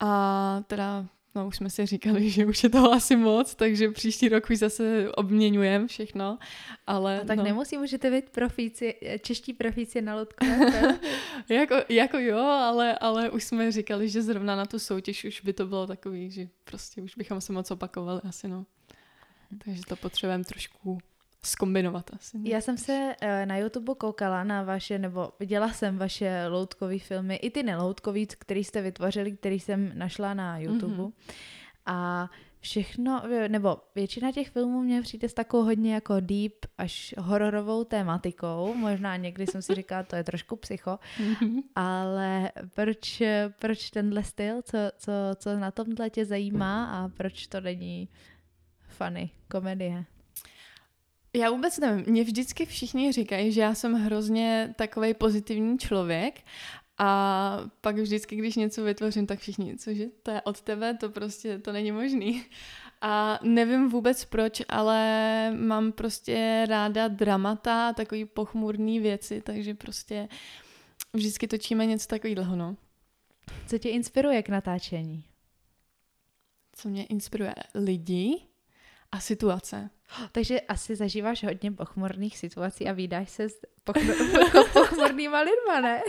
a 0.00 0.62
teda 0.66 1.06
No 1.34 1.46
už 1.46 1.56
jsme 1.56 1.70
si 1.70 1.86
říkali, 1.86 2.30
že 2.30 2.46
už 2.46 2.62
je 2.62 2.68
toho 2.68 2.92
asi 2.92 3.16
moc, 3.16 3.54
takže 3.54 3.90
příští 3.90 4.28
rok 4.28 4.50
už 4.50 4.58
zase 4.58 5.12
obměňujeme 5.12 5.86
všechno, 5.86 6.38
ale... 6.86 7.20
A 7.20 7.24
tak 7.24 7.36
no. 7.36 7.44
nemusí, 7.44 7.78
můžete 7.78 8.10
být 8.10 8.30
profíci, 8.30 8.94
čeští 9.22 9.52
profíci 9.52 10.02
na 10.02 10.14
lotkové 10.14 10.98
jako, 11.48 11.74
jako 11.88 12.18
jo, 12.18 12.38
ale, 12.38 12.98
ale 12.98 13.30
už 13.30 13.44
jsme 13.44 13.72
říkali, 13.72 14.08
že 14.08 14.22
zrovna 14.22 14.56
na 14.56 14.66
tu 14.66 14.78
soutěž 14.78 15.24
už 15.24 15.40
by 15.40 15.52
to 15.52 15.66
bylo 15.66 15.86
takový, 15.86 16.30
že 16.30 16.48
prostě 16.64 17.02
už 17.02 17.16
bychom 17.16 17.40
se 17.40 17.52
moc 17.52 17.70
opakovali 17.70 18.20
asi, 18.28 18.48
no. 18.48 18.66
Takže 19.64 19.82
to 19.88 19.96
potřebujeme 19.96 20.44
trošku 20.44 20.98
skombinovat 21.42 22.10
asi. 22.14 22.38
Ne? 22.38 22.50
Já 22.50 22.60
jsem 22.60 22.78
se 22.78 23.14
uh, 23.22 23.28
na 23.44 23.56
YouTube 23.56 23.94
koukala 23.94 24.44
na 24.44 24.62
vaše, 24.62 24.98
nebo 24.98 25.32
viděla 25.40 25.72
jsem 25.72 25.98
vaše 25.98 26.46
loutkové 26.48 26.98
filmy, 26.98 27.36
i 27.36 27.50
ty 27.50 27.62
neloutkový, 27.62 28.26
který 28.26 28.64
jste 28.64 28.82
vytvořili, 28.82 29.32
který 29.32 29.60
jsem 29.60 29.92
našla 29.98 30.34
na 30.34 30.58
YouTube. 30.58 30.96
Mm-hmm. 30.96 31.12
A 31.86 32.30
všechno, 32.60 33.22
nebo 33.48 33.78
většina 33.94 34.32
těch 34.32 34.50
filmů 34.50 34.80
mě 34.80 35.02
přijde 35.02 35.28
s 35.28 35.34
takovou 35.34 35.64
hodně 35.64 35.94
jako 35.94 36.20
deep 36.20 36.66
až 36.78 37.14
hororovou 37.18 37.84
tématikou. 37.84 38.74
Možná 38.74 39.16
někdy 39.16 39.46
jsem 39.46 39.62
si 39.62 39.74
říkala, 39.74 40.02
to 40.02 40.16
je 40.16 40.24
trošku 40.24 40.56
psycho, 40.56 40.98
mm-hmm. 41.18 41.62
ale 41.74 42.52
proč, 42.74 43.22
proč 43.58 43.90
tenhle 43.90 44.24
styl, 44.24 44.62
co, 44.62 44.78
co, 44.98 45.12
co 45.36 45.58
na 45.58 45.70
tomhle 45.70 46.10
tě 46.10 46.24
zajímá 46.24 46.84
a 46.84 47.08
proč 47.08 47.46
to 47.46 47.60
není 47.60 48.08
funny 49.04 49.30
komedie? 49.50 50.04
Já 51.32 51.50
vůbec 51.50 51.78
nevím. 51.78 52.04
Mně 52.08 52.24
vždycky 52.24 52.66
všichni 52.66 53.12
říkají, 53.12 53.52
že 53.52 53.60
já 53.60 53.74
jsem 53.74 53.94
hrozně 53.94 54.74
takový 54.78 55.14
pozitivní 55.14 55.78
člověk 55.78 56.40
a 56.98 57.60
pak 57.80 57.96
vždycky, 57.96 58.36
když 58.36 58.56
něco 58.56 58.84
vytvořím, 58.84 59.26
tak 59.26 59.38
všichni, 59.38 59.76
cože, 59.76 60.06
to 60.22 60.30
je 60.30 60.42
od 60.42 60.60
tebe, 60.60 60.94
to 60.94 61.10
prostě, 61.10 61.58
to 61.58 61.72
není 61.72 61.92
možný. 61.92 62.44
A 63.00 63.38
nevím 63.42 63.88
vůbec 63.88 64.24
proč, 64.24 64.62
ale 64.68 65.50
mám 65.56 65.92
prostě 65.92 66.66
ráda 66.68 67.08
dramata 67.08 67.88
a 67.88 67.92
takový 67.92 68.24
pochmurný 68.24 69.00
věci, 69.00 69.40
takže 69.40 69.74
prostě 69.74 70.28
vždycky 71.12 71.48
točíme 71.48 71.86
něco 71.86 72.06
takového, 72.06 72.56
no. 72.56 72.76
Co 73.66 73.78
tě 73.78 73.88
inspiruje 73.88 74.42
k 74.42 74.48
natáčení? 74.48 75.24
Co 76.72 76.88
mě 76.88 77.04
inspiruje? 77.04 77.54
Lidi 77.74 78.49
a 79.12 79.20
situace. 79.20 79.90
Takže 80.32 80.60
asi 80.60 80.96
zažíváš 80.96 81.44
hodně 81.44 81.72
pochmurných 81.72 82.38
situací 82.38 82.88
a 82.88 82.92
vydáš 82.92 83.30
se 83.30 83.48
s 83.48 83.60
pochmur, 83.84 84.16
pochmurnýma 84.72 85.40
lidma, 85.40 85.80
ne? 85.80 86.02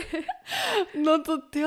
No 1.04 1.22
to 1.22 1.42
ty 1.42 1.62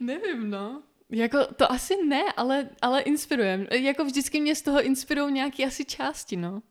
nevím, 0.00 0.50
no. 0.50 0.82
Jako 1.10 1.46
to 1.46 1.72
asi 1.72 1.94
ne, 2.06 2.22
ale, 2.36 2.68
ale 2.82 3.00
inspirujem. 3.00 3.66
Jako 3.70 4.04
vždycky 4.04 4.40
mě 4.40 4.54
z 4.54 4.62
toho 4.62 4.82
inspirují 4.82 5.32
nějaké 5.32 5.64
asi 5.64 5.84
části, 5.84 6.36
no. 6.36 6.62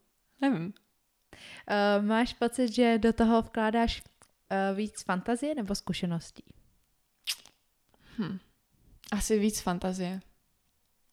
Nevím. 0.41 0.65
Uh, 0.65 2.05
máš 2.05 2.33
pocit, 2.33 2.73
že 2.73 2.97
do 2.97 3.13
toho 3.13 3.41
vkládáš 3.41 4.01
uh, 4.01 4.77
víc 4.77 5.03
fantazie 5.03 5.55
nebo 5.55 5.75
zkušeností? 5.75 6.43
Hm. 8.17 8.39
Asi 9.11 9.39
víc 9.39 9.61
fantazie. 9.61 10.19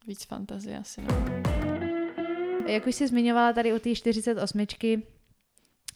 Víc 0.07 0.25
fantazie 0.25 0.79
asi, 0.79 1.01
no. 1.03 1.64
Jak 2.67 2.87
už 2.87 2.95
jsi 2.95 3.09
zmiňovala 3.09 3.53
tady 3.53 3.73
u 3.73 3.79
té 3.79 3.95
48, 3.95 5.03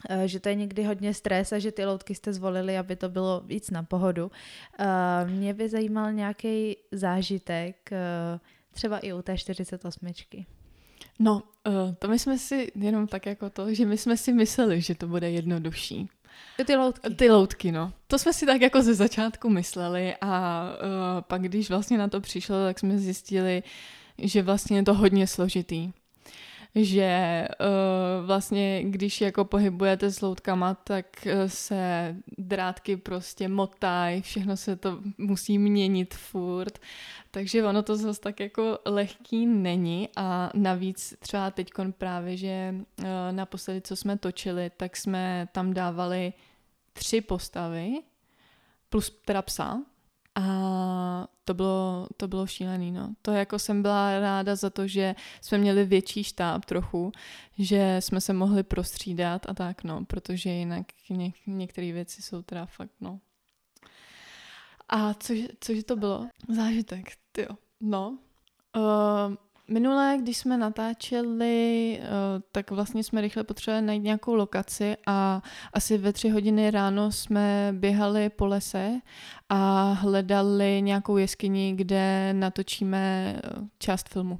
eh, 0.09 0.27
že 0.27 0.39
to 0.39 0.49
je 0.49 0.55
někdy 0.55 0.83
hodně 0.83 1.13
stres 1.13 1.53
a 1.53 1.59
že 1.59 1.71
ty 1.71 1.85
loutky 1.85 2.15
jste 2.15 2.33
zvolili, 2.33 2.77
aby 2.77 2.95
to 2.95 3.09
bylo 3.09 3.41
víc 3.45 3.69
na 3.69 3.83
pohodu. 3.83 4.31
Eh, 4.79 4.85
mě 5.25 5.53
by 5.53 5.69
zajímal 5.69 6.13
nějaký 6.13 6.77
zážitek, 6.91 7.91
eh, 7.91 8.39
třeba 8.71 8.99
i 8.99 9.13
u 9.13 9.21
té 9.21 9.37
48. 9.37 10.45
No, 11.19 11.43
to 11.99 12.07
my 12.07 12.19
jsme 12.19 12.37
si 12.37 12.71
jenom 12.75 13.07
tak 13.07 13.25
jako 13.25 13.49
to, 13.49 13.73
že 13.73 13.85
my 13.85 13.97
jsme 13.97 14.17
si 14.17 14.33
mysleli, 14.33 14.81
že 14.81 14.95
to 14.95 15.07
bude 15.07 15.31
jednodušší. 15.31 16.09
Ty 16.65 16.75
loutky. 16.75 17.15
Ty 17.15 17.31
loutky, 17.31 17.71
no. 17.71 17.93
To 18.07 18.19
jsme 18.19 18.33
si 18.33 18.45
tak 18.45 18.61
jako 18.61 18.81
ze 18.81 18.93
začátku 18.93 19.49
mysleli 19.49 20.15
a 20.21 20.63
uh, 20.71 21.21
pak 21.21 21.41
když 21.41 21.69
vlastně 21.69 21.97
na 21.97 22.07
to 22.07 22.21
přišlo, 22.21 22.65
tak 22.65 22.79
jsme 22.79 22.97
zjistili, 22.97 23.63
že 24.17 24.41
vlastně 24.41 24.77
je 24.77 24.83
to 24.83 24.93
hodně 24.93 25.27
složitý 25.27 25.91
že 26.85 27.47
uh, 27.59 28.25
vlastně, 28.25 28.83
když 28.83 29.21
jako 29.21 29.45
pohybujete 29.45 30.11
s 30.11 30.21
loutkama, 30.21 30.73
tak 30.73 31.05
uh, 31.25 31.31
se 31.47 32.15
drátky 32.37 32.97
prostě 32.97 33.47
motají, 33.47 34.21
všechno 34.21 34.57
se 34.57 34.75
to 34.75 34.99
musí 35.17 35.57
měnit 35.57 36.13
furt, 36.13 36.79
takže 37.31 37.63
ono 37.63 37.83
to 37.83 37.95
zase 37.95 38.21
tak 38.21 38.39
jako 38.39 38.79
lehký 38.85 39.45
není 39.45 40.09
a 40.15 40.51
navíc 40.53 41.13
třeba 41.19 41.51
teď 41.51 41.69
právě, 41.97 42.37
že 42.37 42.75
uh, 42.75 43.05
naposledy, 43.31 43.81
co 43.81 43.95
jsme 43.95 44.17
točili, 44.17 44.71
tak 44.77 44.97
jsme 44.97 45.47
tam 45.51 45.73
dávali 45.73 46.33
tři 46.93 47.21
postavy 47.21 47.93
plus 48.89 49.09
teda 49.25 49.41
psa, 49.41 49.81
a 50.39 51.27
to 51.45 51.53
bylo, 51.53 52.07
to 52.17 52.27
bylo 52.27 52.47
šílený, 52.47 52.91
no. 52.91 53.13
To 53.21 53.31
jako 53.31 53.59
jsem 53.59 53.81
byla 53.81 54.19
ráda 54.19 54.55
za 54.55 54.69
to, 54.69 54.87
že 54.87 55.15
jsme 55.41 55.57
měli 55.57 55.85
větší 55.85 56.23
štáb 56.23 56.65
trochu, 56.65 57.11
že 57.57 57.97
jsme 57.99 58.21
se 58.21 58.33
mohli 58.33 58.63
prostřídat 58.63 59.49
a 59.49 59.53
tak, 59.53 59.83
no, 59.83 60.05
protože 60.05 60.49
jinak 60.49 60.85
něk- 61.09 61.33
některé 61.47 61.91
věci 61.91 62.21
jsou 62.21 62.41
teda 62.41 62.65
fakt, 62.65 62.93
no. 63.01 63.19
A 64.89 65.13
což, 65.13 65.39
cože 65.59 65.83
to 65.83 65.95
bylo? 65.95 66.27
Zážitek, 66.49 67.11
ty 67.31 67.47
No. 67.81 68.17
Uh, 68.75 69.35
Minule, 69.69 70.17
když 70.21 70.37
jsme 70.37 70.57
natáčeli, 70.57 71.99
eh, 72.01 72.07
tak 72.51 72.71
vlastně 72.71 73.03
jsme 73.03 73.21
rychle 73.21 73.43
potřebovali 73.43 73.85
najít 73.85 74.03
nějakou 74.03 74.35
lokaci 74.35 74.97
a 75.07 75.41
asi 75.73 75.97
ve 75.97 76.13
tři 76.13 76.29
hodiny 76.29 76.71
ráno 76.71 77.11
jsme 77.11 77.73
běhali 77.77 78.29
po 78.29 78.45
lese 78.45 78.99
a 79.49 79.91
hledali 79.91 80.81
nějakou 80.81 81.17
jeskyni, 81.17 81.73
kde 81.75 82.33
natočíme 82.33 83.35
eh, 83.35 83.49
část 83.79 84.09
filmu. 84.09 84.39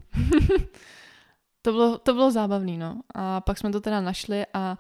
to, 1.62 1.72
bylo, 1.72 1.98
to 1.98 2.14
bylo 2.14 2.32
zábavný, 2.32 2.78
no. 2.78 3.02
A 3.16 3.42
pak 3.42 3.58
jsme 3.58 3.72
to 3.72 3.82
teda 3.82 4.02
našli 4.02 4.46
a 4.54 4.78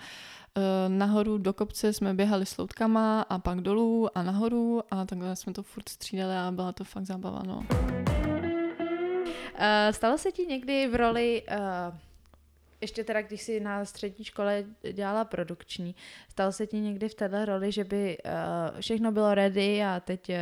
eh, 0.57 0.61
nahoru 0.89 1.37
do 1.37 1.53
kopce 1.53 1.93
jsme 1.93 2.13
běhali 2.13 2.45
s 2.45 2.57
loutkama 2.57 3.21
a 3.21 3.39
pak 3.39 3.61
dolů 3.61 4.17
a 4.17 4.23
nahoru 4.23 4.81
a 4.91 5.05
takhle 5.05 5.35
jsme 5.35 5.53
to 5.53 5.63
furt 5.63 5.89
střídali 5.89 6.35
a 6.35 6.51
byla 6.51 6.71
to 6.71 6.83
fakt 6.83 7.05
zábava, 7.05 7.41
no. 7.47 7.65
Uh, 9.59 9.65
stalo 9.91 10.17
se 10.17 10.31
ti 10.31 10.45
někdy 10.45 10.87
v 10.87 10.95
roli, 10.95 11.43
uh, 11.51 11.97
ještě 12.81 13.03
teda 13.03 13.21
když 13.21 13.41
jsi 13.41 13.59
na 13.59 13.85
střední 13.85 14.25
škole 14.25 14.63
dělala 14.93 15.25
produkční, 15.25 15.95
stalo 16.29 16.51
se 16.51 16.67
ti 16.67 16.79
někdy 16.79 17.09
v 17.09 17.13
této 17.13 17.45
roli, 17.45 17.71
že 17.71 17.83
by 17.83 18.17
uh, 18.25 18.79
všechno 18.79 19.11
bylo 19.11 19.33
ready 19.33 19.83
a 19.83 19.99
teď 19.99 20.29
uh, 20.29 20.35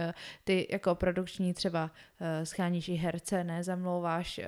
ty 0.44 0.68
jako 0.70 0.96
produkční 0.96 1.54
třeba 1.54 1.84
uh, 1.84 2.28
scháníš 2.44 2.90
i 2.90 2.96
herce, 2.96 3.44
ne, 3.44 3.64
zamlouváš 3.64 4.38
uh, 4.38 4.46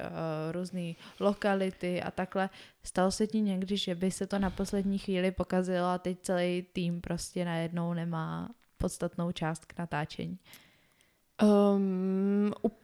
různé 0.51 0.93
lokality 1.19 2.01
a 2.01 2.11
takhle. 2.11 2.49
Stalo 2.83 3.11
se 3.11 3.27
ti 3.27 3.41
někdy, 3.41 3.77
že 3.77 3.95
by 3.95 4.11
se 4.11 4.27
to 4.27 4.39
na 4.39 4.49
poslední 4.49 4.97
chvíli 4.97 5.31
pokazilo 5.31 5.87
a 5.87 5.97
teď 5.97 6.17
celý 6.21 6.65
tým 6.73 7.01
prostě 7.01 7.45
najednou 7.45 7.93
nemá 7.93 8.49
podstatnou 8.77 9.31
část 9.31 9.65
k 9.65 9.79
natáčení? 9.79 10.39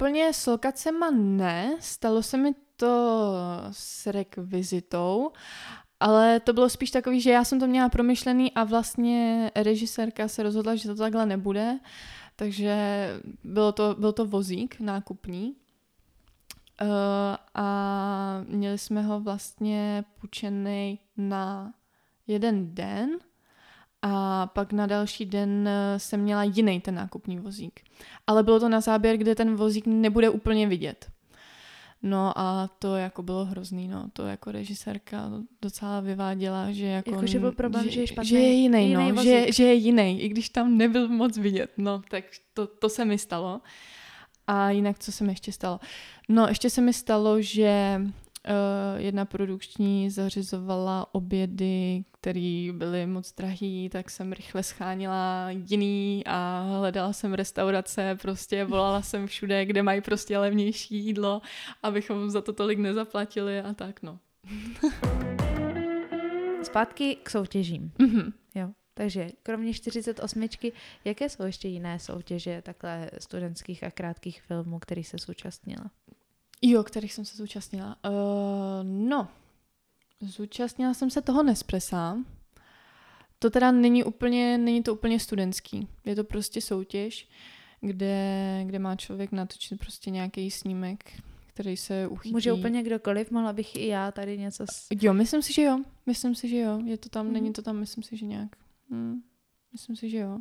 Úplně 0.06 0.34
s 0.34 0.48
lokacema 0.48 1.12
ne, 1.12 1.78
stalo 1.80 2.24
se 2.24 2.38
mi 2.38 2.54
to 2.76 3.16
s 3.72 4.08
rekvizitou, 4.08 5.32
ale 6.00 6.40
to 6.40 6.54
bylo 6.54 6.70
spíš 6.70 6.92
takový, 6.92 7.22
že 7.22 7.32
já 7.32 7.44
jsem 7.44 7.60
to 7.60 7.68
měla 7.68 7.90
promyšlený 7.90 8.52
a 8.52 8.64
vlastně 8.64 9.52
režisérka 9.56 10.28
se 10.28 10.44
rozhodla, 10.44 10.76
že 10.76 10.90
to 10.90 10.96
takhle 10.96 11.26
nebude, 11.26 11.80
takže 12.36 12.76
bylo 13.44 13.72
to, 13.72 13.96
byl 14.00 14.12
to 14.14 14.26
vozík 14.26 14.80
nákupní. 14.80 15.56
Uh, 16.82 16.88
a 17.54 18.44
měli 18.48 18.78
jsme 18.78 19.02
ho 19.02 19.20
vlastně 19.20 20.04
půjčený 20.20 21.00
na 21.18 21.74
jeden 22.28 22.76
den 22.76 23.10
a 24.08 24.48
pak 24.48 24.74
na 24.74 24.86
další 24.86 25.26
den 25.26 25.68
eh, 25.68 26.00
jsem 26.00 26.20
měla 26.20 26.44
jiný 26.44 26.82
ten 26.82 26.96
nákupní 26.96 27.40
vozík. 27.40 27.80
Ale 28.28 28.44
bylo 28.44 28.60
to 28.60 28.70
na 28.70 28.82
záběr, 28.82 29.18
kde 29.18 29.36
ten 29.36 29.56
vozík 29.56 29.86
nebude 29.88 30.30
úplně 30.30 30.68
vidět. 30.68 31.06
No 32.04 32.40
a 32.40 32.70
to 32.80 32.96
jako 32.96 33.24
bylo 33.24 33.46
hrozný, 33.46 33.88
no. 33.88 34.10
To 34.14 34.28
jako 34.28 34.52
režisérka 34.52 35.32
docela 35.62 36.00
vyváděla, 36.00 36.72
že 36.72 36.86
jako... 36.86 37.12
Jako, 37.12 37.28
že 37.28 37.40
byl 37.40 37.52
problém, 37.52 37.84
že, 37.84 37.92
že 37.92 38.02
je 38.02 38.08
špatný, 38.08 38.30
Že 38.30 38.38
je 38.38 38.52
jiný, 38.52 38.90
jiný 38.90 39.12
no. 39.12 39.24
Že, 39.24 39.46
že 39.54 39.64
je 39.64 39.74
jiný, 39.74 40.22
i 40.22 40.30
když 40.30 40.50
tam 40.50 40.78
nebyl 40.78 41.08
moc 41.08 41.38
vidět. 41.38 41.72
No, 41.78 42.02
tak 42.10 42.24
to, 42.54 42.68
to 42.68 42.90
se 42.90 43.06
mi 43.06 43.18
stalo. 43.18 43.62
A 44.48 44.70
jinak, 44.70 45.00
co 45.00 45.12
se 45.12 45.24
mi 45.24 45.32
ještě 45.32 45.52
stalo? 45.52 45.80
No, 46.30 46.48
ještě 46.48 46.70
se 46.70 46.82
mi 46.82 46.94
stalo, 46.94 47.42
že 47.42 48.02
jedna 48.98 49.26
produkční 49.26 50.10
zařizovala 50.10 51.16
obědy, 51.16 52.04
které 52.12 52.70
byly 52.74 53.06
moc 53.06 53.34
drahý, 53.34 53.90
tak 53.90 54.10
jsem 54.10 54.34
rychle 54.34 54.64
schánila 54.64 55.48
jiný 55.50 56.24
a 56.26 56.66
hledala 56.78 57.14
jsem 57.14 57.34
restaurace, 57.34 58.18
prostě 58.22 58.66
volala 58.66 59.02
jsem 59.02 59.28
všude, 59.28 59.66
kde 59.66 59.84
mají 59.84 60.02
prostě 60.02 60.38
levnější 60.38 61.06
jídlo, 61.06 61.42
abychom 61.84 62.30
za 62.30 62.42
to 62.42 62.54
tolik 62.54 62.80
nezaplatili 62.80 63.60
a 63.60 63.74
tak 63.74 64.02
no. 64.04 64.20
Zpátky 66.64 67.18
k 67.24 67.30
soutěžím. 67.30 67.92
Mm-hmm. 68.00 68.34
Jo. 68.56 68.70
Takže 68.94 69.30
kromě 69.44 69.74
48, 69.74 70.48
jaké 71.06 71.30
jsou 71.30 71.44
ještě 71.44 71.68
jiné 71.68 72.00
soutěže 72.00 72.62
takhle 72.62 73.10
studentských 73.20 73.84
a 73.84 73.92
krátkých 73.92 74.42
filmů, 74.42 74.80
který 74.80 75.04
se 75.04 75.18
zúčastnila? 75.18 75.92
Jo, 76.62 76.84
kterých 76.84 77.14
jsem 77.14 77.26
se 77.26 77.38
zúčastnila. 77.38 77.96
Uh, 78.06 78.12
no, 78.84 79.28
zúčastnila 80.22 80.94
jsem 80.94 81.10
se 81.10 81.22
toho 81.22 81.44
Nespressa. 81.44 82.18
To 83.40 83.50
teda 83.50 83.72
není 83.72 84.04
úplně, 84.04 84.58
není 84.58 84.84
to 84.84 84.94
úplně 84.94 85.20
studentský. 85.20 85.88
Je 86.06 86.16
to 86.16 86.24
prostě 86.24 86.62
soutěž, 86.62 87.30
kde, 87.82 88.64
kde 88.66 88.80
má 88.80 88.96
člověk 88.96 89.32
natočit 89.32 89.80
prostě 89.80 90.12
nějaký 90.12 90.52
snímek, 90.52 91.22
který 91.48 91.78
se 91.78 92.08
uchytí. 92.08 92.34
Může 92.34 92.54
úplně 92.54 92.84
kdokoliv, 92.84 93.32
mohla 93.32 93.54
bych 93.54 93.76
i 93.76 93.88
já 93.88 94.12
tady 94.12 94.38
něco... 94.38 94.66
S... 94.72 94.88
Jo, 95.02 95.14
myslím 95.14 95.42
si, 95.42 95.54
že 95.54 95.62
jo. 95.62 95.80
Myslím 96.06 96.36
si, 96.36 96.50
že 96.50 96.58
jo. 96.58 96.82
Je 96.86 96.98
to 96.98 97.10
tam, 97.10 97.28
mm. 97.28 97.34
není 97.34 97.54
to 97.54 97.62
tam, 97.62 97.78
myslím 97.78 98.04
si, 98.04 98.18
že 98.18 98.26
nějak. 98.26 98.50
Hmm. 98.90 99.22
Myslím 99.72 99.96
si, 99.96 100.10
že 100.10 100.18
jo. 100.18 100.40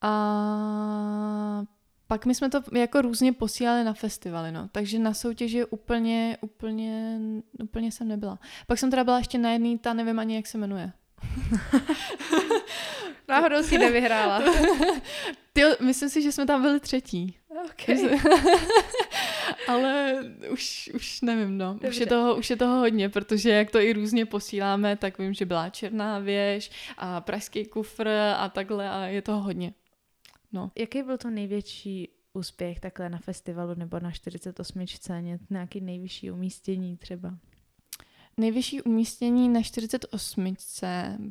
A 0.00 1.64
pak 2.08 2.26
my 2.26 2.34
jsme 2.34 2.50
to 2.50 2.62
jako 2.72 3.02
různě 3.02 3.32
posílali 3.32 3.84
na 3.84 3.92
festivaly, 3.92 4.52
no. 4.52 4.68
Takže 4.72 4.98
na 4.98 5.14
soutěži 5.14 5.64
úplně, 5.64 6.38
úplně, 6.40 7.18
úplně 7.62 7.92
jsem 7.92 8.08
nebyla. 8.08 8.38
Pak 8.66 8.78
jsem 8.78 8.90
teda 8.90 9.04
byla 9.04 9.18
ještě 9.18 9.38
na 9.38 9.52
jedný, 9.52 9.78
ta 9.78 9.92
nevím 9.92 10.18
ani, 10.18 10.36
jak 10.36 10.46
se 10.46 10.58
jmenuje. 10.58 10.92
Náhodou 13.28 13.62
si 13.62 13.78
nevyhrála. 13.78 14.42
Ty, 15.52 15.62
myslím 15.80 16.08
si, 16.08 16.22
že 16.22 16.32
jsme 16.32 16.46
tam 16.46 16.62
byli 16.62 16.80
třetí. 16.80 17.36
Okay. 17.64 18.20
Ale 19.68 20.14
už, 20.50 20.90
už 20.94 21.20
nevím, 21.20 21.58
no. 21.58 21.78
Už 21.88 21.96
je, 21.96 22.06
toho, 22.06 22.36
už 22.36 22.50
je 22.50 22.56
toho 22.56 22.78
hodně, 22.78 23.08
protože 23.08 23.50
jak 23.50 23.70
to 23.70 23.80
i 23.80 23.92
různě 23.92 24.26
posíláme, 24.26 24.96
tak 24.96 25.18
vím, 25.18 25.34
že 25.34 25.46
byla 25.46 25.70
Černá 25.70 26.18
věž 26.18 26.70
a 26.98 27.20
Pražský 27.20 27.64
kufr 27.64 28.08
a 28.36 28.48
takhle 28.48 28.90
a 28.90 29.04
je 29.04 29.22
toho 29.22 29.40
hodně. 29.40 29.72
No. 30.52 30.70
Jaký 30.78 31.02
byl 31.02 31.18
to 31.18 31.30
největší 31.30 32.08
úspěch 32.32 32.80
takhle 32.80 33.08
na 33.08 33.18
festivalu 33.18 33.74
nebo 33.74 34.00
na 34.00 34.10
48 34.10 34.86
scéně? 34.86 35.38
Nějaký 35.50 35.80
nejvyšší 35.80 36.30
umístění 36.30 36.96
třeba? 36.96 37.38
Nejvyšší 38.36 38.82
umístění 38.82 39.48
na 39.48 39.62
48 39.62 40.56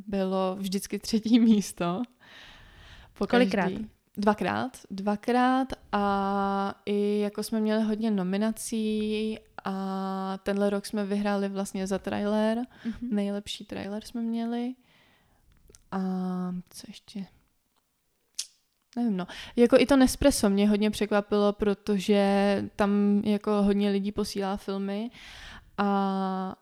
bylo 0.07 0.55
vždycky 0.59 0.99
třetí 0.99 1.39
místo. 1.39 2.01
Po 3.13 3.27
Kolikrát? 3.27 3.71
Dvakrát. 4.17 4.77
Dvakrát 4.91 5.67
a 5.91 6.81
i 6.85 7.19
jako 7.19 7.43
jsme 7.43 7.59
měli 7.59 7.83
hodně 7.83 8.11
nominací 8.11 9.37
a 9.63 10.39
tenhle 10.43 10.69
rok 10.69 10.85
jsme 10.85 11.05
vyhráli 11.05 11.49
vlastně 11.49 11.87
za 11.87 11.99
trailer. 11.99 12.57
Mm-hmm. 12.57 13.11
Nejlepší 13.11 13.65
trailer 13.65 14.03
jsme 14.03 14.21
měli. 14.21 14.75
A 15.91 15.99
co 16.69 16.85
ještě? 16.87 17.25
Nevím, 18.97 19.17
no. 19.17 19.27
Jako 19.55 19.77
i 19.79 19.85
to 19.85 19.97
Nespresso 19.97 20.49
mě 20.49 20.69
hodně 20.69 20.91
překvapilo, 20.91 21.53
protože 21.53 22.63
tam 22.75 23.21
jako 23.25 23.51
hodně 23.51 23.89
lidí 23.89 24.11
posílá 24.11 24.57
filmy 24.57 25.09
a 25.77 26.55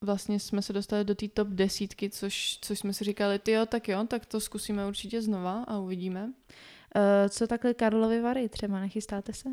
vlastně 0.00 0.40
jsme 0.40 0.62
se 0.62 0.72
dostali 0.72 1.04
do 1.04 1.14
té 1.14 1.28
top 1.28 1.48
desítky, 1.48 2.10
což, 2.10 2.58
což 2.60 2.78
jsme 2.78 2.92
si 2.92 3.04
říkali, 3.04 3.38
ty 3.38 3.52
jo, 3.52 3.66
tak 3.66 3.88
jo, 3.88 4.04
tak 4.08 4.26
to 4.26 4.40
zkusíme 4.40 4.86
určitě 4.86 5.22
znova 5.22 5.64
a 5.68 5.78
uvidíme. 5.78 6.24
Uh, 6.24 6.32
co 7.28 7.46
takhle 7.46 7.74
Karlovy 7.74 8.20
Vary 8.20 8.48
třeba, 8.48 8.80
nechystáte 8.80 9.32
se? 9.32 9.48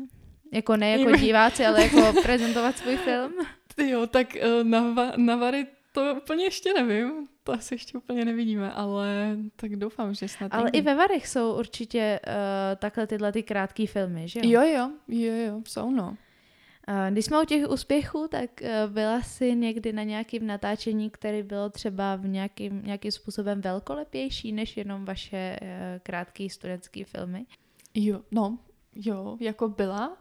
Jako 0.52 0.76
ne 0.76 0.98
jako 0.98 1.16
diváci, 1.16 1.66
ale 1.66 1.82
jako 1.82 2.22
prezentovat 2.22 2.78
svůj 2.78 2.96
film? 2.96 3.32
Ty 3.74 3.90
jo, 3.90 4.06
tak 4.06 4.36
uh, 4.36 4.64
na, 4.64 5.12
na 5.16 5.36
Vary 5.36 5.66
to 5.92 6.14
úplně 6.22 6.44
ještě 6.44 6.72
nevím, 6.74 7.28
to 7.44 7.52
asi 7.52 7.74
ještě 7.74 7.98
úplně 7.98 8.24
nevidíme, 8.24 8.72
ale 8.72 9.36
tak 9.56 9.76
doufám, 9.76 10.14
že 10.14 10.28
snad. 10.28 10.54
Ale 10.54 10.70
i 10.70 10.80
ve 10.80 10.94
Varech 10.94 11.28
jsou 11.28 11.58
určitě 11.58 12.20
uh, 12.26 12.32
takhle 12.76 13.06
tyhle 13.06 13.32
ty 13.32 13.42
krátké 13.42 13.86
filmy, 13.86 14.28
že 14.28 14.40
jo? 14.44 14.50
Jo, 14.50 14.62
jo, 14.62 14.90
jo, 15.08 15.34
jo, 15.34 15.62
jsou 15.66 15.90
no. 15.90 16.08
Uh, 16.08 17.10
když 17.10 17.24
jsme 17.24 17.42
u 17.42 17.44
těch 17.44 17.68
úspěchů, 17.68 18.28
tak 18.28 18.50
uh, 18.62 18.92
byla 18.92 19.22
jsi 19.22 19.54
někdy 19.54 19.92
na 19.92 20.02
nějakém 20.02 20.46
natáčení, 20.46 21.10
který 21.10 21.42
bylo 21.42 21.70
třeba 21.70 22.16
v 22.16 22.28
nějakým, 22.28 22.82
nějakým 22.84 23.12
způsobem 23.12 23.60
velkolepější 23.60 24.52
než 24.52 24.76
jenom 24.76 25.04
vaše 25.04 25.58
uh, 25.62 25.68
krátké 26.02 26.48
studentské 26.50 27.04
filmy? 27.04 27.46
Jo, 27.94 28.20
no, 28.30 28.58
jo, 28.94 29.36
jako 29.40 29.68
byla. 29.68 30.08
Uh, 30.08 30.14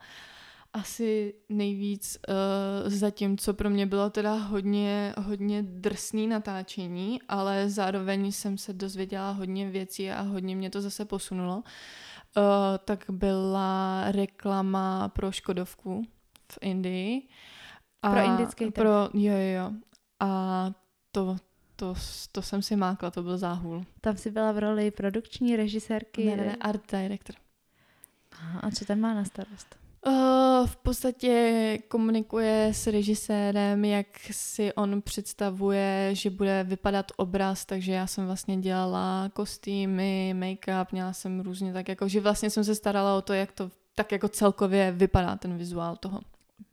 asi 0.73 1.33
nejvíc 1.49 2.17
uh, 2.27 2.89
zatím, 2.89 3.37
co 3.37 3.53
pro 3.53 3.69
mě 3.69 3.85
bylo 3.85 4.09
teda 4.09 4.33
hodně, 4.33 5.13
hodně 5.17 5.63
drsný 5.63 6.27
natáčení, 6.27 7.21
ale 7.27 7.69
zároveň 7.69 8.31
jsem 8.31 8.57
se 8.57 8.73
dozvěděla 8.73 9.31
hodně 9.31 9.69
věcí 9.69 10.11
a 10.11 10.21
hodně 10.21 10.55
mě 10.55 10.69
to 10.69 10.81
zase 10.81 11.05
posunulo. 11.05 11.55
Uh, 11.57 12.43
tak 12.85 13.05
byla 13.09 14.03
reklama 14.11 15.09
pro 15.09 15.31
Škodovku 15.31 16.03
v 16.51 16.57
Indii. 16.61 17.27
A 18.01 18.11
pro 18.11 18.25
indický 18.25 18.65
trh. 18.65 18.73
Pro, 18.73 19.09
jo, 19.13 19.33
jo, 19.33 19.57
jo. 19.57 19.71
A 20.19 20.71
to, 21.11 21.37
to, 21.75 21.95
to 22.31 22.41
jsem 22.41 22.61
si 22.61 22.75
mákla, 22.75 23.11
to 23.11 23.23
byl 23.23 23.37
záhul. 23.37 23.85
Tam 24.01 24.17
si 24.17 24.31
byla 24.31 24.51
v 24.51 24.59
roli 24.59 24.91
produkční 24.91 25.55
režisérky? 25.55 26.25
Ne, 26.25 26.35
ne, 26.35 26.45
ne 26.45 26.55
art 26.55 26.91
director. 26.91 27.35
A 28.61 28.71
co 28.71 28.85
tam 28.85 28.99
má 28.99 29.13
na 29.13 29.25
starost? 29.25 29.86
Uh, 30.07 30.67
v 30.67 30.77
podstatě 30.77 31.79
komunikuje 31.87 32.67
s 32.73 32.87
režisérem, 32.87 33.85
jak 33.85 34.07
si 34.31 34.73
on 34.73 35.01
představuje, 35.01 36.09
že 36.13 36.29
bude 36.29 36.63
vypadat 36.63 37.11
obraz, 37.17 37.65
takže 37.65 37.91
já 37.91 38.07
jsem 38.07 38.25
vlastně 38.25 38.57
dělala 38.57 39.29
kostýmy, 39.33 40.35
make-up, 40.37 40.85
měla 40.91 41.13
jsem 41.13 41.39
různě 41.39 41.73
tak 41.73 41.89
jako, 41.89 42.07
že 42.07 42.19
vlastně 42.19 42.49
jsem 42.49 42.63
se 42.63 42.75
starala 42.75 43.17
o 43.17 43.21
to, 43.21 43.33
jak 43.33 43.51
to 43.51 43.71
tak 43.95 44.11
jako 44.11 44.27
celkově 44.27 44.91
vypadá 44.91 45.35
ten 45.35 45.57
vizuál 45.57 45.95
toho. 45.95 46.19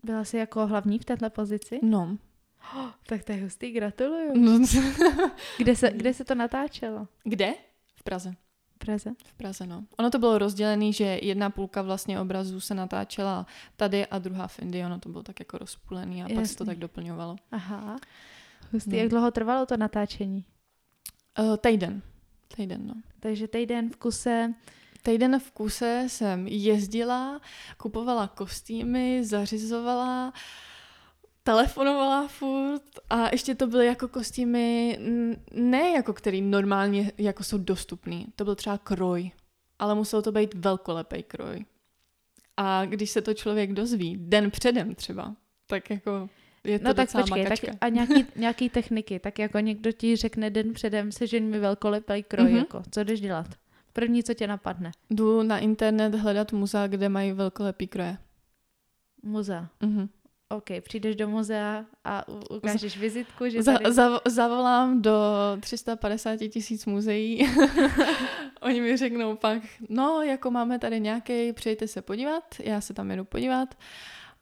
Byla 0.03 0.25
jsi 0.25 0.37
jako 0.37 0.67
hlavní 0.67 0.99
v 0.99 1.05
této 1.05 1.31
pozici? 1.31 1.81
No. 1.83 2.17
Oh, 2.77 2.91
tak 3.07 3.25
to 3.25 3.33
je 3.33 3.43
hustý, 3.43 3.71
gratuluju. 3.71 4.33
No. 4.35 4.67
kde, 5.59 5.77
se, 5.77 5.91
kde 5.97 6.15
se 6.15 6.25
to 6.25 6.35
natáčelo? 6.35 7.09
Kde? 7.25 7.55
V 7.95 8.03
Praze. 8.03 8.35
Praze? 8.85 9.11
V 9.25 9.33
Praze, 9.33 9.67
no. 9.67 9.85
Ono 9.99 10.11
to 10.11 10.19
bylo 10.19 10.39
rozdělené, 10.39 10.93
že 10.93 11.19
jedna 11.23 11.51
půlka 11.51 11.83
vlastně 11.83 12.21
obrazů 12.21 12.61
se 12.61 12.75
natáčela 12.75 13.47
tady 13.77 14.07
a 14.07 14.19
druhá 14.19 14.47
v 14.47 14.59
Indii. 14.59 14.85
Ono 14.85 15.01
to 15.01 15.09
bylo 15.09 15.23
tak 15.23 15.41
jako 15.41 15.59
rozpůlený 15.59 16.23
a 16.23 16.25
Jasný. 16.25 16.37
pak 16.37 16.47
se 16.47 16.57
to 16.57 16.65
tak 16.65 16.79
doplňovalo. 16.79 17.37
Aha. 17.53 17.97
Hustý. 18.73 18.91
No. 18.91 18.97
Jak 18.97 19.09
dlouho 19.09 19.31
trvalo 19.31 19.67
to 19.67 19.77
natáčení? 19.77 20.45
Uh, 21.39 21.57
týden. 21.57 22.03
Týden, 22.57 22.87
no. 22.87 22.95
Takže 23.21 23.49
týden 23.49 23.91
v 23.91 23.97
kuse 23.97 24.55
Týden 25.05 25.39
v 25.41 25.51
kuse 25.51 26.05
jsem 26.09 26.47
jezdila, 26.47 27.41
kupovala 27.77 28.29
kostýmy, 28.29 29.25
zařizovala, 29.25 30.33
telefonovala 31.45 32.29
furt 32.29 32.83
a 33.11 33.29
ještě 33.33 33.55
to 33.55 33.67
byly 33.67 33.87
jako 33.87 34.09
kostýmy, 34.09 34.99
ne 35.53 35.91
jako 35.91 36.13
který 36.13 36.43
normálně 36.43 37.13
jako 37.19 37.45
jsou 37.45 37.59
dostupný. 37.59 38.27
To 38.37 38.45
byl 38.45 38.55
třeba 38.55 38.79
kroj, 38.79 39.31
ale 39.79 39.95
musel 39.95 40.23
to 40.23 40.33
být 40.33 40.55
velkolepý 40.55 41.23
kroj. 41.23 41.65
A 42.57 42.85
když 42.85 43.11
se 43.11 43.23
to 43.23 43.35
člověk 43.35 43.73
dozví, 43.73 44.17
den 44.21 44.51
předem 44.51 44.95
třeba, 44.95 45.37
tak 45.67 45.91
jako 45.91 46.29
je 46.65 46.79
to 46.79 46.85
no 46.85 46.95
tak 46.95 47.13
počkej, 47.13 47.45
tak 47.45 47.59
a 47.81 47.89
nějaký, 47.89 48.27
nějaký 48.37 48.69
techniky, 48.69 49.19
tak 49.19 49.39
jako 49.39 49.59
někdo 49.59 49.93
ti 49.93 50.17
řekne 50.17 50.51
den 50.51 50.73
předem, 50.73 51.13
sežeň 51.13 51.45
mi 51.45 51.59
velkolepý 51.59 52.23
kroj, 52.23 52.47
mm-hmm. 52.47 52.57
jako, 52.57 52.83
co 52.91 53.05
jdeš 53.05 53.21
dělat? 53.21 53.47
První, 53.93 54.23
co 54.23 54.35
tě 54.35 54.47
napadne? 54.47 54.91
Jdu 55.11 55.43
na 55.43 55.59
internet 55.59 56.15
hledat 56.15 56.53
muzea, 56.53 56.87
kde 56.87 57.09
mají 57.09 57.33
velkolepý 57.33 57.87
kroje. 57.87 58.19
Muzea? 59.23 59.69
Mhm. 59.81 60.09
OK, 60.49 60.65
přijdeš 60.81 61.17
do 61.17 61.29
muzea 61.29 61.85
a 62.05 62.29
ukážeš 62.51 62.99
vizitku, 62.99 63.49
že 63.49 63.63
tady... 63.63 63.93
za, 63.93 64.21
zavolám 64.29 65.03
do 65.03 65.13
350 65.61 66.37
tisíc 66.37 66.87
muzeí. 66.87 67.49
Oni 68.61 68.81
mi 68.81 68.97
řeknou 68.97 69.37
pak, 69.37 69.63
no, 69.89 70.23
jako 70.23 70.51
máme 70.51 70.79
tady 70.79 71.01
nějaký, 71.01 71.53
přijďte 71.53 71.89
se 71.89 72.03
podívat, 72.03 72.45
já 72.61 72.81
se 72.81 72.95
tam 72.95 73.11
jedu 73.11 73.25
podívat. 73.25 73.75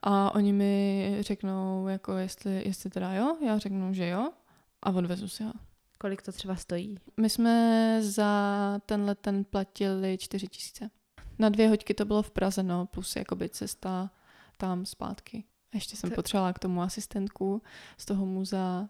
A 0.03 0.35
oni 0.35 0.53
mi 0.53 1.17
řeknou, 1.21 1.89
jako 1.89 2.17
jestli, 2.17 2.63
jestli 2.67 2.91
teda 2.91 3.13
jo, 3.13 3.37
já 3.47 3.59
řeknu, 3.59 3.95
že 3.95 4.09
jo 4.09 4.31
a 4.83 4.91
odvezu 4.91 5.29
si 5.29 5.45
ho. 5.45 5.53
Kolik 5.99 6.23
to 6.23 6.33
třeba 6.33 6.57
stojí? 6.57 6.99
My 7.21 7.31
jsme 7.31 7.97
za 8.01 8.81
tenhle 8.87 9.15
ten 9.15 9.45
platili 9.45 10.19
4 10.19 10.49
tisíce. 10.49 10.91
Na 11.39 11.49
dvě 11.49 11.69
hoďky 11.69 11.95
to 11.95 12.05
bylo 12.05 12.23
v 12.23 12.31
Praze, 12.31 12.63
no, 12.63 12.87
plus 12.87 13.17
jakoby 13.17 13.49
cesta 13.49 14.11
tam 14.57 14.87
zpátky. 14.87 15.45
Ještě 15.75 15.97
jsem 15.97 16.11
To- 16.11 16.17
potřebovala 16.17 16.53
k 16.53 16.59
tomu 16.59 16.83
asistentku 16.83 17.63
z 17.99 18.05
toho 18.05 18.27
muzea, 18.27 18.89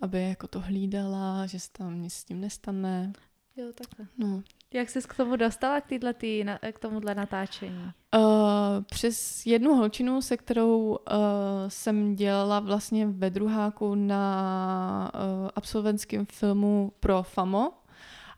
aby 0.00 0.28
jako 0.28 0.48
to 0.48 0.60
hlídala, 0.60 1.46
že 1.46 1.60
se 1.60 1.68
tam 1.72 2.02
nic 2.02 2.14
s 2.14 2.24
tím 2.24 2.40
nestane. 2.40 3.12
Jo, 3.56 3.66
takhle. 3.74 4.06
No. 4.18 4.42
Jak 4.72 4.90
jsi 4.90 5.00
k 5.00 5.14
tomu 5.16 5.36
dostala, 5.36 5.80
k, 5.80 5.86
týhletý, 5.86 6.44
na- 6.44 6.58
k 6.72 6.78
tomuhle 6.78 7.14
natáčení? 7.14 7.92
Uh, 8.16 8.22
přes 8.90 9.46
jednu 9.46 9.74
holčinu, 9.74 10.22
se 10.22 10.36
kterou 10.36 10.88
uh, 10.88 10.96
jsem 11.68 12.16
dělala 12.16 12.60
vlastně 12.60 13.06
ve 13.06 13.30
druháku 13.30 13.94
na 13.94 15.12
uh, 15.14 15.48
absolventském 15.56 16.26
filmu 16.26 16.92
pro 17.00 17.22
FAMO 17.22 17.72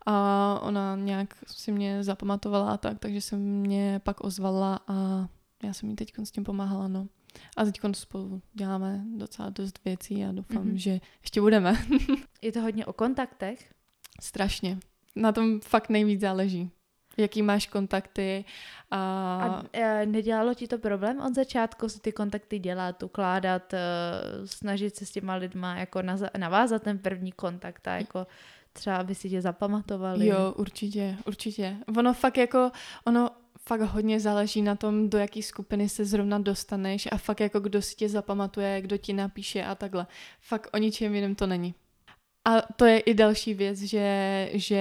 a 0.05 0.59
ona 0.61 0.95
nějak 0.95 1.35
si 1.47 1.71
mě 1.71 2.03
zapamatovala 2.03 2.71
a 2.71 2.77
tak, 2.77 2.99
takže 2.99 3.21
se 3.21 3.35
mě 3.37 4.01
pak 4.03 4.23
ozvala 4.23 4.79
a 4.87 5.27
já 5.63 5.73
jsem 5.73 5.89
jí 5.89 5.95
teď 5.95 6.13
s 6.23 6.31
tím 6.31 6.43
pomáhala, 6.43 6.87
no. 6.87 7.07
A 7.57 7.65
teď 7.65 7.79
spolu 7.93 8.41
děláme 8.53 9.01
docela 9.17 9.49
dost 9.49 9.79
věcí 9.85 10.25
a 10.25 10.31
doufám, 10.31 10.57
Mhm. 10.63 10.71
mm-hmm. 10.71 10.75
že 10.77 10.99
ještě 11.21 11.41
budeme. 11.41 11.73
Je 12.41 12.51
to 12.51 12.61
hodně 12.61 12.85
o 12.85 12.93
kontaktech? 12.93 13.73
Strašně. 14.21 14.77
Na 15.15 15.31
tom 15.31 15.59
fakt 15.61 15.89
nejvíc 15.89 16.21
záleží. 16.21 16.69
Jaký 17.17 17.41
máš 17.41 17.67
kontakty 17.67 18.45
a... 18.91 18.97
A 19.43 19.63
e, 19.73 20.05
nedělalo 20.05 20.53
ti 20.53 20.67
to 20.67 20.77
problém 20.77 21.21
od 21.21 21.35
začátku 21.35 21.89
si 21.89 21.99
ty 21.99 22.11
kontakty 22.11 22.59
dělat, 22.59 23.03
ukládat, 23.03 23.73
e, 23.73 23.79
snažit 24.45 24.95
se 24.95 25.05
s 25.05 25.11
těma 25.11 25.35
lidma 25.35 25.75
jako 25.75 25.99
naza- 25.99 26.37
navázat 26.37 26.83
ten 26.83 26.97
první 26.99 27.31
kontakt 27.31 27.87
a 27.87 27.95
jako 27.95 28.27
třeba 28.73 28.97
aby 28.97 29.15
si 29.15 29.29
tě 29.29 29.41
zapamatovali? 29.41 30.27
Jo, 30.27 30.53
určitě, 30.57 31.17
určitě. 31.25 31.75
Ono 31.97 32.13
fakt 32.13 32.37
jako, 32.37 32.71
ono 33.05 33.29
fakt 33.69 33.81
hodně 33.81 34.19
záleží 34.19 34.61
na 34.61 34.75
tom, 34.75 35.09
do 35.09 35.17
jaký 35.17 35.43
skupiny 35.43 35.89
se 35.89 36.05
zrovna 36.05 36.39
dostaneš 36.39 37.07
a 37.11 37.17
fakt 37.17 37.39
jako 37.39 37.59
kdo 37.59 37.81
si 37.81 37.95
tě 37.95 38.09
zapamatuje, 38.09 38.81
kdo 38.81 38.97
ti 38.97 39.13
napíše 39.13 39.63
a 39.63 39.75
takhle. 39.75 40.07
Fakt 40.41 40.69
o 40.73 40.77
ničem 40.77 41.15
jiném 41.15 41.35
to 41.35 41.47
není. 41.47 41.75
A 42.45 42.61
to 42.75 42.85
je 42.85 42.99
i 42.99 43.13
další 43.13 43.53
věc, 43.53 43.79
že, 43.79 44.49
že 44.53 44.77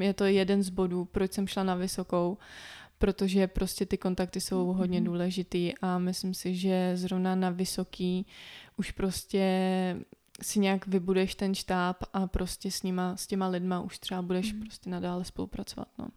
je 0.00 0.14
to 0.14 0.24
jeden 0.24 0.62
z 0.62 0.68
bodů, 0.68 1.04
proč 1.04 1.32
jsem 1.32 1.46
šla 1.46 1.62
na 1.62 1.74
vysokou, 1.74 2.38
protože 2.98 3.46
prostě 3.46 3.86
ty 3.86 3.96
kontakty 3.98 4.40
jsou 4.40 4.66
hodně 4.66 4.98
Mhm. 5.00 5.04
důležitý 5.06 5.72
a 5.82 5.98
myslím 5.98 6.34
si, 6.34 6.54
že 6.54 6.92
zrovna 6.94 7.34
na 7.34 7.50
vysoký 7.50 8.26
už 8.76 8.90
prostě 8.90 9.46
si 10.42 10.58
nějak 10.60 10.86
vybudeš 10.86 11.34
ten 11.34 11.54
štáb 11.54 11.96
a 12.12 12.26
prostě 12.26 12.70
s 12.70 12.82
nima, 12.82 13.16
s 13.16 13.26
těma 13.26 13.48
lidma 13.48 13.80
už 13.80 13.98
třeba 13.98 14.22
budeš 14.22 14.52
Mhm. 14.52 14.60
prostě 14.62 14.90
nadále 14.90 15.24
spolupracovat, 15.24 15.88
no. 15.98 16.08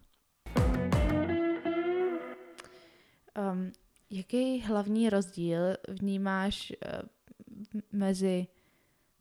Um, 3.52 3.72
jaký 4.10 4.60
hlavní 4.60 5.10
rozdíl 5.10 5.58
vnímáš 5.88 6.72
uh, 6.72 7.08
mezi, 7.92 8.46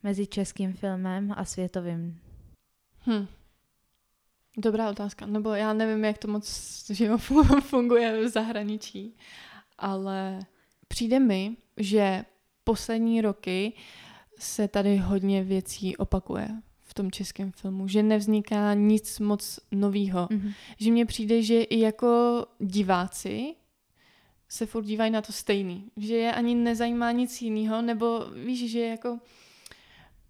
mezi 0.03 0.27
českým 0.27 0.73
filmem 0.73 1.33
a 1.37 1.45
světovým? 1.45 2.19
Hm. 3.07 3.27
Dobrá 4.57 4.89
otázka. 4.89 5.25
Nebo 5.25 5.49
já 5.49 5.73
nevím, 5.73 6.05
jak 6.05 6.17
to 6.17 6.27
moc 6.27 6.85
že 6.89 7.09
funguje 7.61 8.25
v 8.25 8.29
zahraničí, 8.29 9.15
ale 9.77 10.39
přijde 10.87 11.19
mi, 11.19 11.57
že 11.77 12.25
poslední 12.63 13.21
roky 13.21 13.73
se 14.39 14.67
tady 14.67 14.97
hodně 14.97 15.43
věcí 15.43 15.97
opakuje 15.97 16.49
v 16.81 16.93
tom 16.93 17.11
českém 17.11 17.51
filmu, 17.51 17.87
že 17.87 18.03
nevzniká 18.03 18.73
nic 18.73 19.19
moc 19.19 19.59
novýho. 19.71 20.27
Mhm. 20.31 20.51
Že 20.77 20.91
mně 20.91 21.05
přijde, 21.05 21.41
že 21.41 21.61
i 21.61 21.79
jako 21.79 22.45
diváci 22.59 23.55
se 24.49 24.65
furt 24.65 24.83
dívají 24.83 25.11
na 25.11 25.21
to 25.21 25.31
stejný. 25.31 25.91
Že 25.97 26.15
je 26.15 26.33
ani 26.33 26.55
nezajímá 26.55 27.11
nic 27.11 27.41
jiného, 27.41 27.81
nebo 27.81 28.25
víš, 28.45 28.71
že 28.71 28.79
jako 28.79 29.19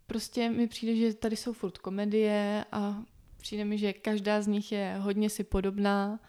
prostě 0.07 0.49
mi 0.49 0.67
přijde, 0.67 0.95
že 0.95 1.13
tady 1.13 1.35
jsou 1.35 1.53
furt 1.53 1.77
komedie 1.77 2.65
a 2.71 3.03
přijde 3.37 3.65
mi, 3.65 3.77
že 3.77 3.93
každá 3.93 4.41
z 4.41 4.47
nich 4.47 4.71
je 4.71 4.95
hodně 4.99 5.29
si 5.29 5.43
podobná, 5.43 6.19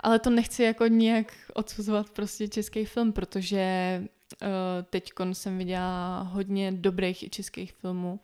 ale 0.00 0.18
to 0.18 0.30
nechci 0.30 0.62
jako 0.62 0.86
nějak 0.86 1.36
odsuzovat 1.54 2.10
prostě 2.10 2.48
český 2.48 2.84
film, 2.84 3.12
protože 3.12 4.02
uh, 4.02 4.48
teď 4.90 5.10
jsem 5.32 5.58
viděla 5.58 6.22
hodně 6.22 6.72
dobrých 6.72 7.22
i 7.22 7.30
českých 7.30 7.72
filmů. 7.72 8.20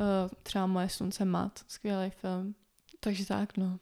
Uh, 0.00 0.30
třeba 0.42 0.66
Moje 0.66 0.88
slunce 0.88 1.24
mat, 1.24 1.60
skvělý 1.68 2.10
film. 2.10 2.54
Takže 3.00 3.26
tak, 3.26 3.56
no. 3.56 3.78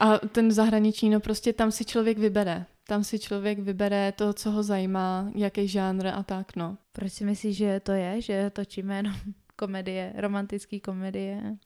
A 0.00 0.18
ten 0.18 0.52
zahraniční, 0.52 1.10
no 1.10 1.20
prostě 1.20 1.52
tam 1.52 1.72
si 1.72 1.84
člověk 1.84 2.18
vybere. 2.18 2.66
Tam 2.88 3.04
si 3.04 3.18
člověk 3.18 3.58
vybere 3.58 4.12
to, 4.12 4.32
co 4.32 4.50
ho 4.50 4.62
zajímá, 4.62 5.30
jaký 5.34 5.68
žánr 5.68 6.06
a 6.06 6.22
tak, 6.22 6.56
no. 6.56 6.78
Proč 6.92 7.12
si 7.12 7.24
myslíš, 7.24 7.56
že 7.56 7.80
to 7.80 7.92
je, 7.92 8.20
že 8.20 8.50
točíme 8.50 8.96
jenom 8.96 9.14
komedie, 9.56 10.12
romantické 10.16 10.80
komedie? 10.80 11.56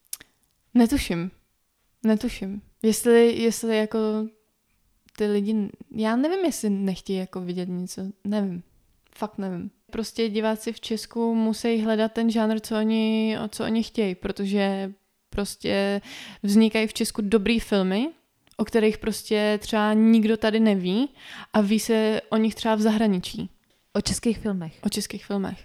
Netuším. 0.74 1.30
Netuším. 2.04 2.62
Jestli, 2.82 3.42
jestli 3.42 3.76
jako 3.76 3.98
ty 5.16 5.26
lidi, 5.26 5.70
já 5.90 6.16
nevím, 6.16 6.44
jestli 6.44 6.70
nechtějí 6.70 7.18
jako 7.18 7.40
vidět 7.40 7.68
něco, 7.68 8.02
nevím. 8.24 8.62
Fakt 9.14 9.38
nevím. 9.38 9.70
Prostě 9.90 10.28
diváci 10.28 10.72
v 10.72 10.80
Česku 10.80 11.34
musí 11.34 11.80
hledat 11.82 12.12
ten 12.12 12.30
žánr, 12.30 12.60
co 12.60 12.78
oni, 12.78 13.36
co 13.48 13.64
oni 13.64 13.82
chtějí, 13.82 14.14
protože 14.14 14.92
prostě 15.30 16.00
vznikají 16.42 16.86
v 16.86 16.94
Česku 16.94 17.22
dobrý 17.22 17.60
filmy, 17.60 18.08
o 18.62 18.64
kterých 18.64 18.98
prostě 18.98 19.58
třeba 19.62 19.92
nikdo 19.92 20.36
tady 20.36 20.60
neví 20.60 21.08
a 21.52 21.60
ví 21.60 21.80
se 21.80 22.20
o 22.30 22.36
nich 22.36 22.54
třeba 22.54 22.74
v 22.74 22.80
zahraničí. 22.80 23.50
O 23.92 24.00
českých 24.00 24.38
filmech. 24.38 24.78
O 24.82 24.88
českých 24.88 25.26
filmech. 25.26 25.58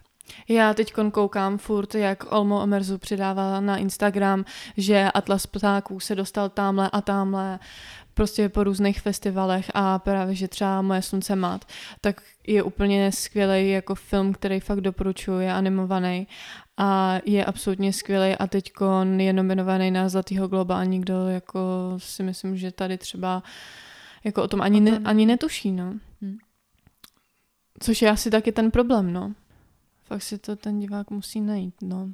Já 0.49 0.73
teď 0.73 0.93
koukám 1.12 1.57
furt, 1.57 1.95
jak 1.95 2.31
Olmo 2.31 2.62
Omerzu 2.62 2.97
přidává 2.97 3.60
na 3.60 3.77
Instagram, 3.77 4.45
že 4.77 5.12
Atlas 5.13 5.47
ptáků 5.47 5.99
se 5.99 6.15
dostal 6.15 6.49
tamhle 6.49 6.89
a 6.89 7.01
tamhle, 7.01 7.60
prostě 8.13 8.49
po 8.49 8.63
různých 8.63 9.01
festivalech 9.01 9.71
a 9.73 9.99
právě, 9.99 10.36
že 10.36 10.47
třeba 10.47 10.81
Moje 10.81 11.01
slunce 11.01 11.36
mat, 11.36 11.65
tak 12.01 12.21
je 12.47 12.63
úplně 12.63 13.12
skvělý 13.12 13.69
jako 13.69 13.95
film, 13.95 14.33
který 14.33 14.60
fakt 14.60 14.81
doporučuji, 14.81 15.39
je 15.39 15.53
animovaný 15.53 16.27
a 16.77 17.19
je 17.25 17.45
absolutně 17.45 17.93
skvělý 17.93 18.35
a 18.35 18.47
teď 18.47 18.71
je 19.17 19.33
nominovaný 19.33 19.91
na 19.91 20.09
Zlatýho 20.09 20.47
globa 20.47 20.79
a 20.79 20.83
nikdo 20.83 21.27
jako 21.27 21.59
si 21.97 22.23
myslím, 22.23 22.57
že 22.57 22.71
tady 22.71 22.97
třeba 22.97 23.43
jako 24.23 24.43
o 24.43 24.47
tom 24.47 24.61
ani, 24.61 24.81
ne, 24.81 24.99
ani 25.05 25.25
netuší, 25.25 25.71
no. 25.71 25.93
Hm. 26.21 26.37
Což 27.79 28.01
je 28.01 28.09
asi 28.09 28.31
taky 28.31 28.51
ten 28.51 28.71
problém, 28.71 29.13
no. 29.13 29.33
Fakt 30.05 30.21
si 30.21 30.37
to 30.37 30.55
ten 30.55 30.79
divák 30.79 31.09
musí 31.09 31.41
najít, 31.41 31.75
no. 31.81 32.09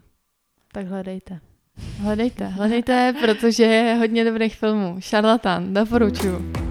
Tak 0.71 0.87
hledejte. 0.87 1.39
Hledejte, 1.97 2.47
hledejte, 2.47 3.13
protože 3.21 3.63
je 3.63 3.95
hodně 3.95 4.25
dobrých 4.25 4.55
filmů. 4.55 4.95
Šarlatán, 4.99 5.73
doporučuju. 5.73 6.62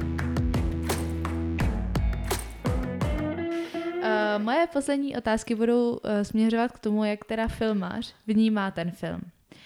Moje 4.42 4.66
poslední 4.72 5.16
otázky 5.16 5.54
budou 5.54 5.90
uh, 5.90 5.98
směřovat 6.22 6.72
k 6.72 6.78
tomu, 6.78 7.04
jak 7.04 7.24
teda 7.24 7.48
filmař 7.48 8.14
vnímá 8.26 8.70
ten 8.70 8.90
film. 8.90 9.20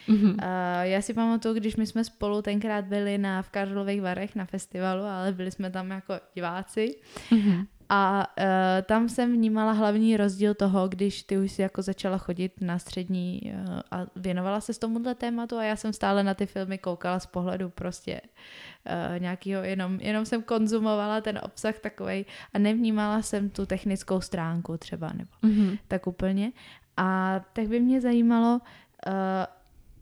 Mhm. 0.09 0.31
Uh, 0.31 0.37
já 0.83 1.03
si 1.03 1.15
pamatuju, 1.15 1.55
když 1.55 1.77
my 1.77 1.87
jsme 1.87 2.05
spolu 2.05 2.43
tenkrát 2.43 2.85
byli 2.85 3.19
na, 3.19 3.43
v 3.43 3.51
Karlových 3.51 4.03
Varech 4.03 4.35
na 4.35 4.45
festivalu, 4.45 5.03
ale 5.03 5.33
byli 5.33 5.51
jsme 5.51 5.71
tam 5.71 5.91
jako 5.91 6.15
diváci. 6.35 6.95
Mhm. 7.31 7.67
A 7.89 8.27
uh, 8.39 8.45
tam 8.83 9.09
jsem 9.09 9.33
vnímala 9.33 9.73
hlavní 9.73 10.17
rozdíl 10.17 10.55
toho, 10.55 10.89
když 10.89 11.23
ty 11.23 11.39
už 11.39 11.53
si 11.53 11.63
jako 11.63 11.83
začala 11.83 12.19
chodit 12.19 12.53
na 12.61 12.79
střední 12.79 13.41
uh, 13.45 13.81
a 13.91 14.07
věnovala 14.17 14.61
se 14.61 14.73
s 14.75 14.79
tomuhle 14.79 15.15
tématu 15.15 15.57
a 15.57 15.65
já 15.65 15.77
jsem 15.77 15.93
stále 15.93 16.23
na 16.25 16.35
ty 16.35 16.47
filmy 16.47 16.79
koukala 16.79 17.21
z 17.21 17.27
pohledu 17.27 17.69
prostě 17.71 18.21
uh, 18.21 19.21
nějakého, 19.21 19.63
jenom, 19.63 20.01
jenom 20.01 20.25
jsem 20.27 20.43
konzumovala 20.43 21.21
ten 21.21 21.41
obsah 21.43 21.79
takovej 21.79 22.25
a 22.55 22.59
nevnímala 22.59 23.23
jsem 23.23 23.51
tu 23.51 23.67
technickou 23.67 24.21
stránku 24.21 24.77
třeba 24.79 25.13
nebo 25.15 25.31
Mhm. 25.43 25.77
tak 25.89 26.07
úplně. 26.07 26.53
A 26.97 27.41
tak 27.53 27.69
by 27.69 27.81
mě 27.81 28.01
zajímalo, 28.01 28.61
uh, 29.07 29.13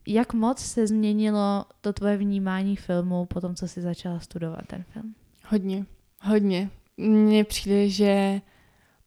jak 0.07 0.33
moc 0.33 0.59
se 0.59 0.87
změnilo 0.87 1.64
to 1.81 1.92
tvoje 1.92 2.16
vnímání 2.16 2.77
filmu 2.77 3.27
po 3.27 3.40
tom, 3.40 3.55
co 3.55 3.68
jsi 3.68 3.83
začala 3.83 4.20
studovat 4.20 4.61
ten 4.66 4.85
film? 4.92 5.14
Hodně, 5.49 5.85
hodně. 6.23 6.70
Mně 6.96 7.44
přijde, 7.44 7.88
že 7.88 8.40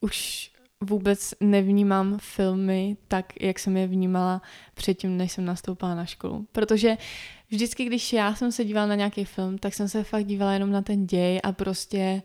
už 0.02 0.52
vůbec 0.82 1.34
nevnímám 1.40 2.18
filmy 2.20 2.98
tak, 3.08 3.42
jak 3.42 3.60
jsem 3.60 3.78
je 3.78 3.88
vnímala 3.88 4.42
předtím, 4.74 5.18
než 5.18 5.32
jsem 5.32 5.46
nastoupila 5.46 5.96
na 5.96 6.06
školu. 6.06 6.48
Protože 6.52 6.98
vždycky, 7.50 7.86
když 7.86 8.14
já 8.14 8.36
jsem 8.36 8.52
se 8.52 8.66
dívala 8.66 8.88
na 8.88 8.96
nějaký 8.96 9.26
film, 9.26 9.58
tak 9.58 9.74
jsem 9.74 9.90
se 9.90 10.04
fakt 10.04 10.26
dívala 10.26 10.54
jenom 10.54 10.72
na 10.72 10.82
ten 10.82 11.08
děj 11.08 11.40
a 11.44 11.52
prostě 11.52 12.22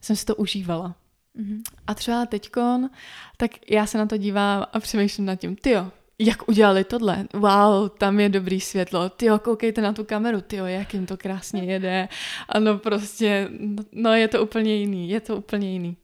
jsem 0.00 0.16
si 0.16 0.24
to 0.24 0.36
užívala. 0.36 0.96
Mhm. 1.34 1.62
A 1.86 1.94
třeba 1.94 2.26
teďkon, 2.26 2.90
tak 3.36 3.50
já 3.70 3.86
se 3.86 3.98
na 3.98 4.06
to 4.06 4.16
dívám 4.16 4.66
a 4.72 4.80
přemýšlím 4.80 5.26
nad 5.26 5.36
tím, 5.36 5.56
tyjo, 5.56 5.90
jak 6.18 6.48
udělali 6.48 6.84
tohle? 6.84 7.26
Wow, 7.32 7.88
tam 7.98 8.20
je 8.20 8.28
dobrý 8.28 8.60
světlo. 8.60 9.08
Tyjo, 9.08 9.38
koukejte 9.38 9.80
na 9.80 9.92
tu 9.92 10.04
kameru, 10.04 10.40
tyjo, 10.40 10.66
jak 10.66 10.94
jim 10.94 11.06
to 11.06 11.16
krásně 11.16 11.64
jede. 11.64 12.08
Ano, 12.48 12.78
prostě, 12.78 13.48
no 13.92 14.14
je 14.14 14.28
to 14.28 14.42
úplně 14.42 14.76
jiný, 14.76 15.10
je 15.10 15.20
to 15.20 15.36
úplně 15.36 15.72
jiný. 15.72 15.96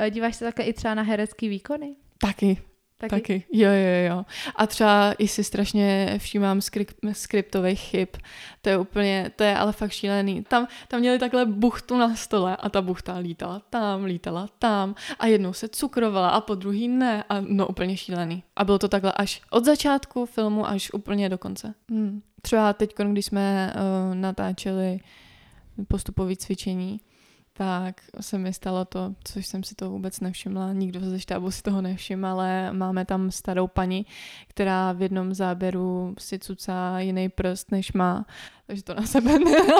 Uh, 0.00 0.06
díváš 0.06 0.36
se 0.36 0.44
také 0.44 0.62
i 0.62 0.72
třeba 0.72 0.94
na 0.94 1.02
herecký 1.02 1.48
výkony? 1.48 1.94
Taky, 2.18 2.58
Taky? 3.10 3.20
Taky, 3.20 3.44
jo, 3.52 3.70
jo, 3.70 4.14
jo. 4.14 4.24
A 4.56 4.66
třeba 4.66 5.12
i 5.18 5.28
si 5.28 5.44
strašně 5.44 6.14
všímám 6.18 6.58
skri- 6.58 7.12
skriptových 7.12 7.80
chyb. 7.80 8.08
To 8.62 8.68
je 8.68 8.78
úplně, 8.78 9.30
to 9.36 9.44
je 9.44 9.56
ale 9.56 9.72
fakt 9.72 9.90
šílený. 9.90 10.44
Tam, 10.44 10.66
tam 10.88 11.00
měli 11.00 11.18
takhle 11.18 11.46
buchtu 11.46 11.96
na 11.96 12.16
stole 12.16 12.56
a 12.56 12.68
ta 12.68 12.82
buchta 12.82 13.16
lítala 13.16 13.62
tam, 13.70 14.04
lítala 14.04 14.48
tam 14.58 14.94
a 15.18 15.26
jednou 15.26 15.52
se 15.52 15.68
cukrovala 15.68 16.28
a 16.28 16.40
po 16.40 16.54
druhý 16.54 16.88
ne 16.88 17.24
a 17.28 17.40
no 17.40 17.66
úplně 17.66 17.96
šílený. 17.96 18.42
A 18.56 18.64
bylo 18.64 18.78
to 18.78 18.88
takhle 18.88 19.12
až 19.12 19.42
od 19.50 19.64
začátku 19.64 20.26
filmu 20.26 20.68
až 20.68 20.90
úplně 20.92 21.28
do 21.28 21.38
konce. 21.38 21.74
Hmm. 21.90 22.22
Třeba 22.42 22.72
teď, 22.72 22.94
když 22.98 23.26
jsme 23.26 23.74
uh, 23.74 24.14
natáčeli 24.14 25.00
postupové 25.88 26.36
cvičení, 26.36 27.00
tak 27.52 28.00
se 28.20 28.38
mi 28.38 28.52
stalo 28.52 28.84
to, 28.84 29.14
což 29.24 29.46
jsem 29.46 29.64
si 29.64 29.74
to 29.74 29.90
vůbec 29.90 30.20
nevšimla, 30.20 30.72
nikdo 30.72 31.00
ze 31.00 31.20
štábu 31.20 31.50
si 31.50 31.62
toho 31.62 31.82
nevšiml, 31.82 32.26
ale 32.26 32.72
máme 32.72 33.04
tam 33.04 33.30
starou 33.30 33.66
paní, 33.66 34.06
která 34.48 34.92
v 34.92 35.02
jednom 35.02 35.34
záběru 35.34 36.14
si 36.18 36.38
cucá 36.38 37.00
jiný 37.00 37.28
prst, 37.28 37.70
než 37.70 37.92
má, 37.92 38.26
takže 38.66 38.82
to 38.82 38.94
na 38.94 39.06
sebe 39.06 39.38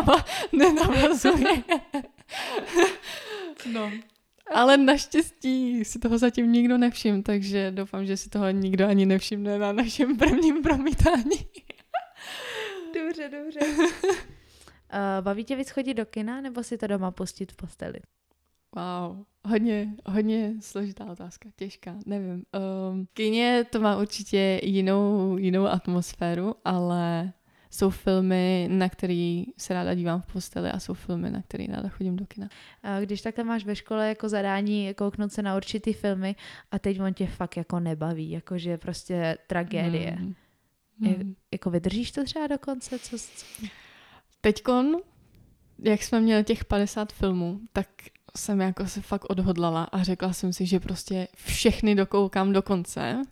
nenavazuje. 0.52 1.62
no. 3.72 3.90
Ale 4.54 4.76
naštěstí 4.76 5.84
si 5.84 5.98
toho 5.98 6.18
zatím 6.18 6.52
nikdo 6.52 6.78
nevšiml, 6.78 7.22
takže 7.22 7.70
doufám, 7.70 8.06
že 8.06 8.16
si 8.16 8.28
toho 8.28 8.50
nikdo 8.50 8.88
ani 8.88 9.06
nevšimne 9.06 9.58
na 9.58 9.72
našem 9.72 10.16
prvním 10.16 10.62
promítání. 10.62 11.46
dobře, 12.94 13.28
dobře. 13.28 13.60
Uh, 14.92 15.24
baví 15.24 15.44
tě 15.44 15.56
víc 15.56 15.70
chodit 15.70 15.94
do 15.94 16.06
kina, 16.06 16.40
nebo 16.40 16.62
si 16.62 16.78
to 16.78 16.86
doma 16.86 17.10
pustit 17.10 17.52
v 17.52 17.56
posteli? 17.56 18.00
Wow, 18.76 19.24
hodně, 19.44 19.94
hodně 20.06 20.54
složitá 20.60 21.04
otázka, 21.04 21.48
těžká, 21.56 21.96
nevím. 22.06 22.44
Um, 22.90 23.06
kině 23.12 23.64
to 23.70 23.80
má 23.80 23.96
určitě 23.96 24.60
jinou, 24.62 25.36
jinou 25.36 25.66
atmosféru, 25.66 26.54
ale 26.64 27.32
jsou 27.70 27.90
filmy, 27.90 28.68
na 28.70 28.88
který 28.88 29.46
se 29.58 29.74
ráda 29.74 29.94
dívám 29.94 30.20
v 30.20 30.32
posteli 30.32 30.70
a 30.70 30.80
jsou 30.80 30.94
filmy, 30.94 31.30
na 31.30 31.42
který 31.42 31.66
ráda 31.66 31.88
chodím 31.88 32.16
do 32.16 32.26
kina. 32.26 32.48
A 32.82 33.00
když 33.00 33.22
takhle 33.22 33.44
máš 33.44 33.64
ve 33.64 33.76
škole 33.76 34.08
jako 34.08 34.28
zadání 34.28 34.94
kouknout 34.94 35.32
se 35.32 35.42
na 35.42 35.56
určitý 35.56 35.92
filmy 35.92 36.36
a 36.70 36.78
teď 36.78 37.00
on 37.00 37.14
tě 37.14 37.26
fakt 37.26 37.56
jako 37.56 37.80
nebaví, 37.80 38.30
jakože 38.30 38.78
prostě 38.78 39.38
tragédie. 39.46 40.16
Mm. 40.20 40.34
Jak, 41.00 41.16
jako 41.52 41.70
vydržíš 41.70 42.12
to 42.12 42.24
třeba 42.24 42.46
do 42.46 42.58
konce? 42.58 42.98
Co, 42.98 43.18
co? 43.18 43.66
Teďkon, 44.44 44.96
jak 45.78 46.02
jsme 46.02 46.20
měli 46.20 46.44
těch 46.44 46.64
50 46.64 47.12
filmů, 47.12 47.60
tak 47.72 47.88
jsem 48.36 48.60
jako 48.60 48.86
se 48.86 49.00
fakt 49.00 49.24
odhodlala 49.30 49.84
a 49.84 50.02
řekla 50.02 50.32
jsem 50.32 50.52
si, 50.52 50.66
že 50.66 50.80
prostě 50.80 51.28
všechny 51.34 51.94
dokoukám 51.94 52.52
do 52.52 52.62
konce 52.62 53.22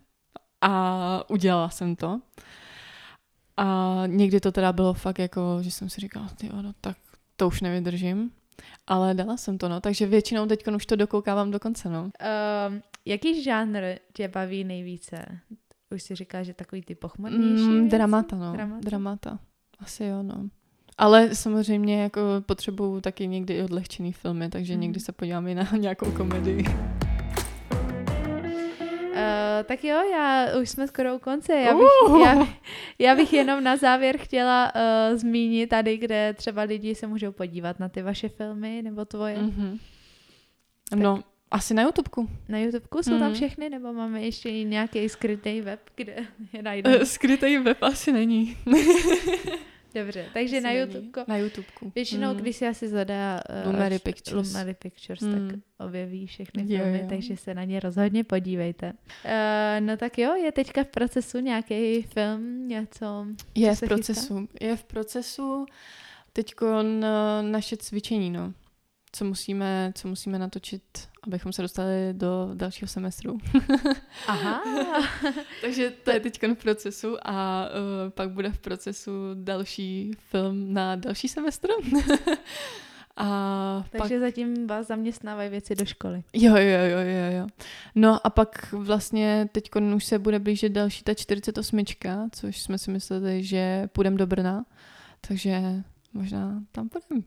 a 0.61 1.31
udělala 1.31 1.69
jsem 1.69 1.97
to. 1.97 2.21
A 3.57 4.03
někdy 4.07 4.41
to 4.41 4.53
teda 4.53 4.73
bylo 4.73 4.95
fakt 4.95 5.19
jako, 5.19 5.59
že 5.61 5.71
jsem 5.71 5.91
si 5.91 6.01
říkala, 6.01 6.29
ty 6.37 6.49
no, 6.63 6.73
tak 6.81 6.97
to 7.37 7.47
už 7.47 7.61
nevydržím. 7.61 8.31
Ale 8.87 9.15
dala 9.15 9.37
jsem 9.37 9.59
to, 9.59 9.69
no. 9.69 9.81
Takže 9.81 10.07
většinou 10.07 10.47
teď 10.47 10.69
už 10.69 10.87
to 10.87 10.97
dokoukávám 10.97 11.51
do 11.51 11.61
konce, 11.61 11.89
no. 11.89 12.03
Um, 12.03 12.83
jaký 13.05 13.43
žánr 13.43 13.83
tě 14.13 14.29
baví 14.29 14.65
nejvíce? 14.65 15.25
Už 15.95 16.03
si 16.03 16.15
říká, 16.15 16.43
že 16.43 16.55
takový 16.55 16.83
ty 16.83 16.95
pochmurnější 16.95 17.69
mm, 17.69 17.89
Dramata, 17.89 18.37
no. 18.37 18.53
Dramata. 18.53 18.81
dramata. 18.89 19.39
Asi 19.79 20.05
jo, 20.05 20.23
no. 20.23 20.49
Ale 21.01 21.35
samozřejmě 21.35 22.03
jako 22.03 22.21
potřebuju 22.47 23.01
taky 23.01 23.27
někdy 23.27 23.55
i 23.55 23.63
odlehčený 23.63 24.13
filmy, 24.13 24.49
takže 24.49 24.75
mm. 24.75 24.81
někdy 24.81 25.01
se 25.01 25.13
podívám 25.13 25.49
i 25.49 25.55
na 25.55 25.69
nějakou 25.77 26.13
komedii. 26.13 26.65
Uh, 29.11 29.65
tak 29.65 29.85
jo, 29.85 29.97
já 30.13 30.47
už 30.63 30.71
jsme 30.71 30.89
skoro 30.89 31.17
u 31.17 31.19
konce. 31.19 31.53
Já 31.53 31.75
bych, 31.75 31.87
uh. 32.09 32.21
já, 32.21 32.49
já 32.99 33.15
bych 33.15 33.33
jenom 33.33 33.65
na 33.65 33.77
závěr 33.77 34.17
chtěla 34.19 34.73
uh, 34.75 35.17
zmínit 35.19 35.71
tady, 35.71 35.97
kde 35.97 36.35
třeba 36.35 36.63
lidi 36.63 36.95
se 36.95 37.07
můžou 37.07 37.33
podívat 37.33 37.81
na 37.81 37.89
ty 37.89 38.03
vaše 38.03 38.29
filmy 38.29 38.83
nebo 38.83 39.05
tvoje. 39.05 39.39
Mm-hmm. 39.39 39.79
No, 40.97 41.23
asi 41.51 41.75
na 41.75 41.83
YouTubeku. 41.83 42.29
Na 42.49 42.59
YouTubeku 42.59 43.03
jsou 43.03 43.13
mm. 43.15 43.21
tam 43.21 43.35
všechny, 43.35 43.71
nebo 43.71 43.93
máme 43.93 44.23
ještě 44.23 44.65
nějaký 44.65 45.09
skrytý 45.09 45.61
web, 45.61 45.81
kde 45.95 46.17
je 46.53 46.63
najdeme? 46.63 46.97
Uh, 46.97 47.03
skrytý 47.03 47.59
web 47.59 47.83
asi 47.83 48.13
není. 48.13 48.57
Dobře, 49.95 50.27
takže 50.35 50.57
asi 50.57 50.65
na 50.65 50.73
YouTube. 50.73 51.25
Na 51.29 51.37
YouTubeku. 51.37 51.93
Většinou, 51.95 52.35
mm. 52.35 52.41
když 52.41 52.57
si 52.57 52.67
asi 52.67 52.89
zadá 52.89 53.41
uh, 53.67 53.73
Lumery 53.73 53.99
Pictures, 53.99 54.49
Lumery 54.49 54.75
Pictures 54.75 55.21
mm. 55.21 55.49
tak 55.49 55.59
objeví 55.79 56.27
všechny 56.27 56.63
jo, 56.63 56.79
filmy, 56.79 56.99
jo. 56.99 57.07
takže 57.09 57.37
se 57.37 57.55
na 57.55 57.65
ně 57.65 57.81
rozhodně 57.81 58.25
podívejte. 58.25 58.93
Uh, 59.25 59.87
no 59.87 59.97
tak 59.97 60.19
jo, 60.19 60.35
je 60.35 60.53
teďka 60.53 60.85
v 60.85 60.89
procesu 60.89 61.39
nějaký 61.39 62.03
film, 62.03 62.69
něco? 62.69 63.27
Je 63.55 63.75
v 63.75 63.81
procesu, 63.81 64.39
chystá? 64.41 64.67
je 64.67 64.77
v 64.77 64.85
procesu 64.85 65.67
teďko 66.33 66.83
naše 67.43 67.77
cvičení, 67.77 68.31
no 68.31 68.53
co 69.13 69.25
musíme, 69.25 69.93
co 69.95 70.09
musíme 70.09 70.39
natočit, 70.39 70.83
abychom 71.23 71.53
se 71.53 71.63
dostali 71.63 71.93
do 72.13 72.51
dalšího 72.55 72.89
semestru. 72.89 73.39
Aha. 74.27 74.63
Takže 75.61 75.91
to 75.91 76.11
je 76.11 76.21
teď 76.21 76.43
v 76.43 76.55
procesu 76.55 77.17
a 77.23 77.69
uh, 77.69 78.11
pak 78.11 78.31
bude 78.31 78.51
v 78.51 78.59
procesu 78.59 79.13
další 79.35 80.13
film 80.31 80.75
na 80.75 80.97
další 80.97 81.29
semestr. 81.29 81.69
a 83.17 83.85
Takže 83.91 84.15
pak... 84.15 84.21
zatím 84.21 84.67
vás 84.67 84.87
zaměstnávají 84.87 85.51
věci 85.51 85.75
do 85.75 85.85
školy. 85.85 86.23
Jo, 86.33 86.57
jo, 86.57 86.81
jo, 86.91 86.99
jo, 86.99 87.39
jo. 87.39 87.47
No 87.95 88.27
a 88.27 88.31
pak 88.31 88.73
vlastně 88.73 89.49
teď 89.53 89.71
už 89.95 90.05
se 90.05 90.19
bude 90.19 90.39
blížit 90.39 90.73
další 90.73 91.03
ta 91.03 91.15
48, 91.15 91.85
což 92.33 92.63
jsme 92.63 92.79
si 92.79 92.91
mysleli, 92.91 93.43
že 93.43 93.89
půjdeme 93.93 94.17
do 94.17 94.27
Brna. 94.27 94.65
Takže 95.29 95.83
možná 96.13 96.63
tam 96.73 96.89
půjdem. 96.89 97.25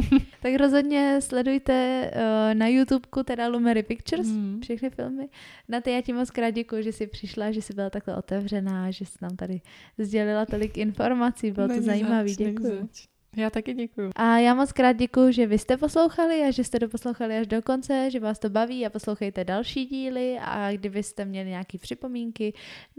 tak 0.42 0.54
rozhodně 0.54 1.20
sledujte 1.20 2.10
uh, 2.14 2.54
na 2.54 2.66
YouTubeku 2.66 3.22
teda 3.22 3.48
Lumery 3.48 3.82
Pictures, 3.82 4.28
mm. 4.28 4.60
všechny 4.62 4.90
filmy. 4.90 5.28
Na 5.68 5.80
ty 5.80 5.90
já 5.90 6.00
ti 6.00 6.12
moc 6.12 6.30
krát 6.30 6.50
děkuji, 6.50 6.82
že 6.82 6.92
jsi 6.92 7.06
přišla, 7.06 7.52
že 7.52 7.62
jsi 7.62 7.74
byla 7.74 7.90
takhle 7.90 8.16
otevřená, 8.16 8.90
že 8.90 9.04
jsi 9.04 9.18
nám 9.22 9.36
tady 9.36 9.60
sdělila 9.98 10.46
tolik 10.46 10.78
informací, 10.78 11.50
bylo 11.50 11.66
není 11.66 11.80
to 11.80 11.86
zajímavé, 11.86 12.34
děkuji. 12.34 12.88
Já 13.36 13.50
taky 13.50 13.74
děkuji. 13.74 14.10
A 14.16 14.38
já 14.38 14.54
moc 14.54 14.72
krát 14.72 14.92
děkuji, 14.92 15.32
že 15.32 15.46
vy 15.46 15.58
jste 15.58 15.76
poslouchali 15.76 16.42
a 16.42 16.50
že 16.50 16.64
jste 16.64 16.78
doposlouchali 16.78 17.38
až 17.38 17.46
do 17.46 17.62
konce, 17.62 18.10
že 18.10 18.20
vás 18.20 18.38
to 18.38 18.50
baví 18.50 18.86
a 18.86 18.90
poslouchejte 18.90 19.44
další 19.44 19.86
díly 19.86 20.38
a 20.40 20.72
kdybyste 20.72 21.24
měli 21.24 21.48
nějaké 21.48 21.78
připomínky 21.78 22.52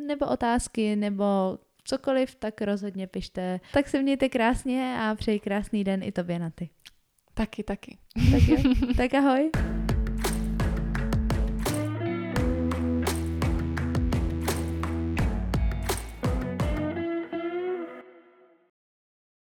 nebo 0.07 0.25
otázky 0.25 0.95
nebo 0.95 1.57
cokoliv, 1.87 2.35
tak 2.35 2.61
rozhodně 2.61 3.07
pište. 3.07 3.59
Tak 3.73 3.87
se 3.87 4.01
mějte 4.01 4.29
krásně 4.29 4.97
a 5.01 5.15
přeji 5.15 5.39
krásný 5.39 5.83
den 5.83 6.03
i 6.03 6.11
tobě 6.11 6.39
na 6.39 6.49
ty. 6.49 6.69
Taky, 7.33 7.63
taky. 7.63 7.97
Tak 8.31 8.41
jo, 8.47 8.57
tak 8.97 9.13
ahoj. 9.13 9.51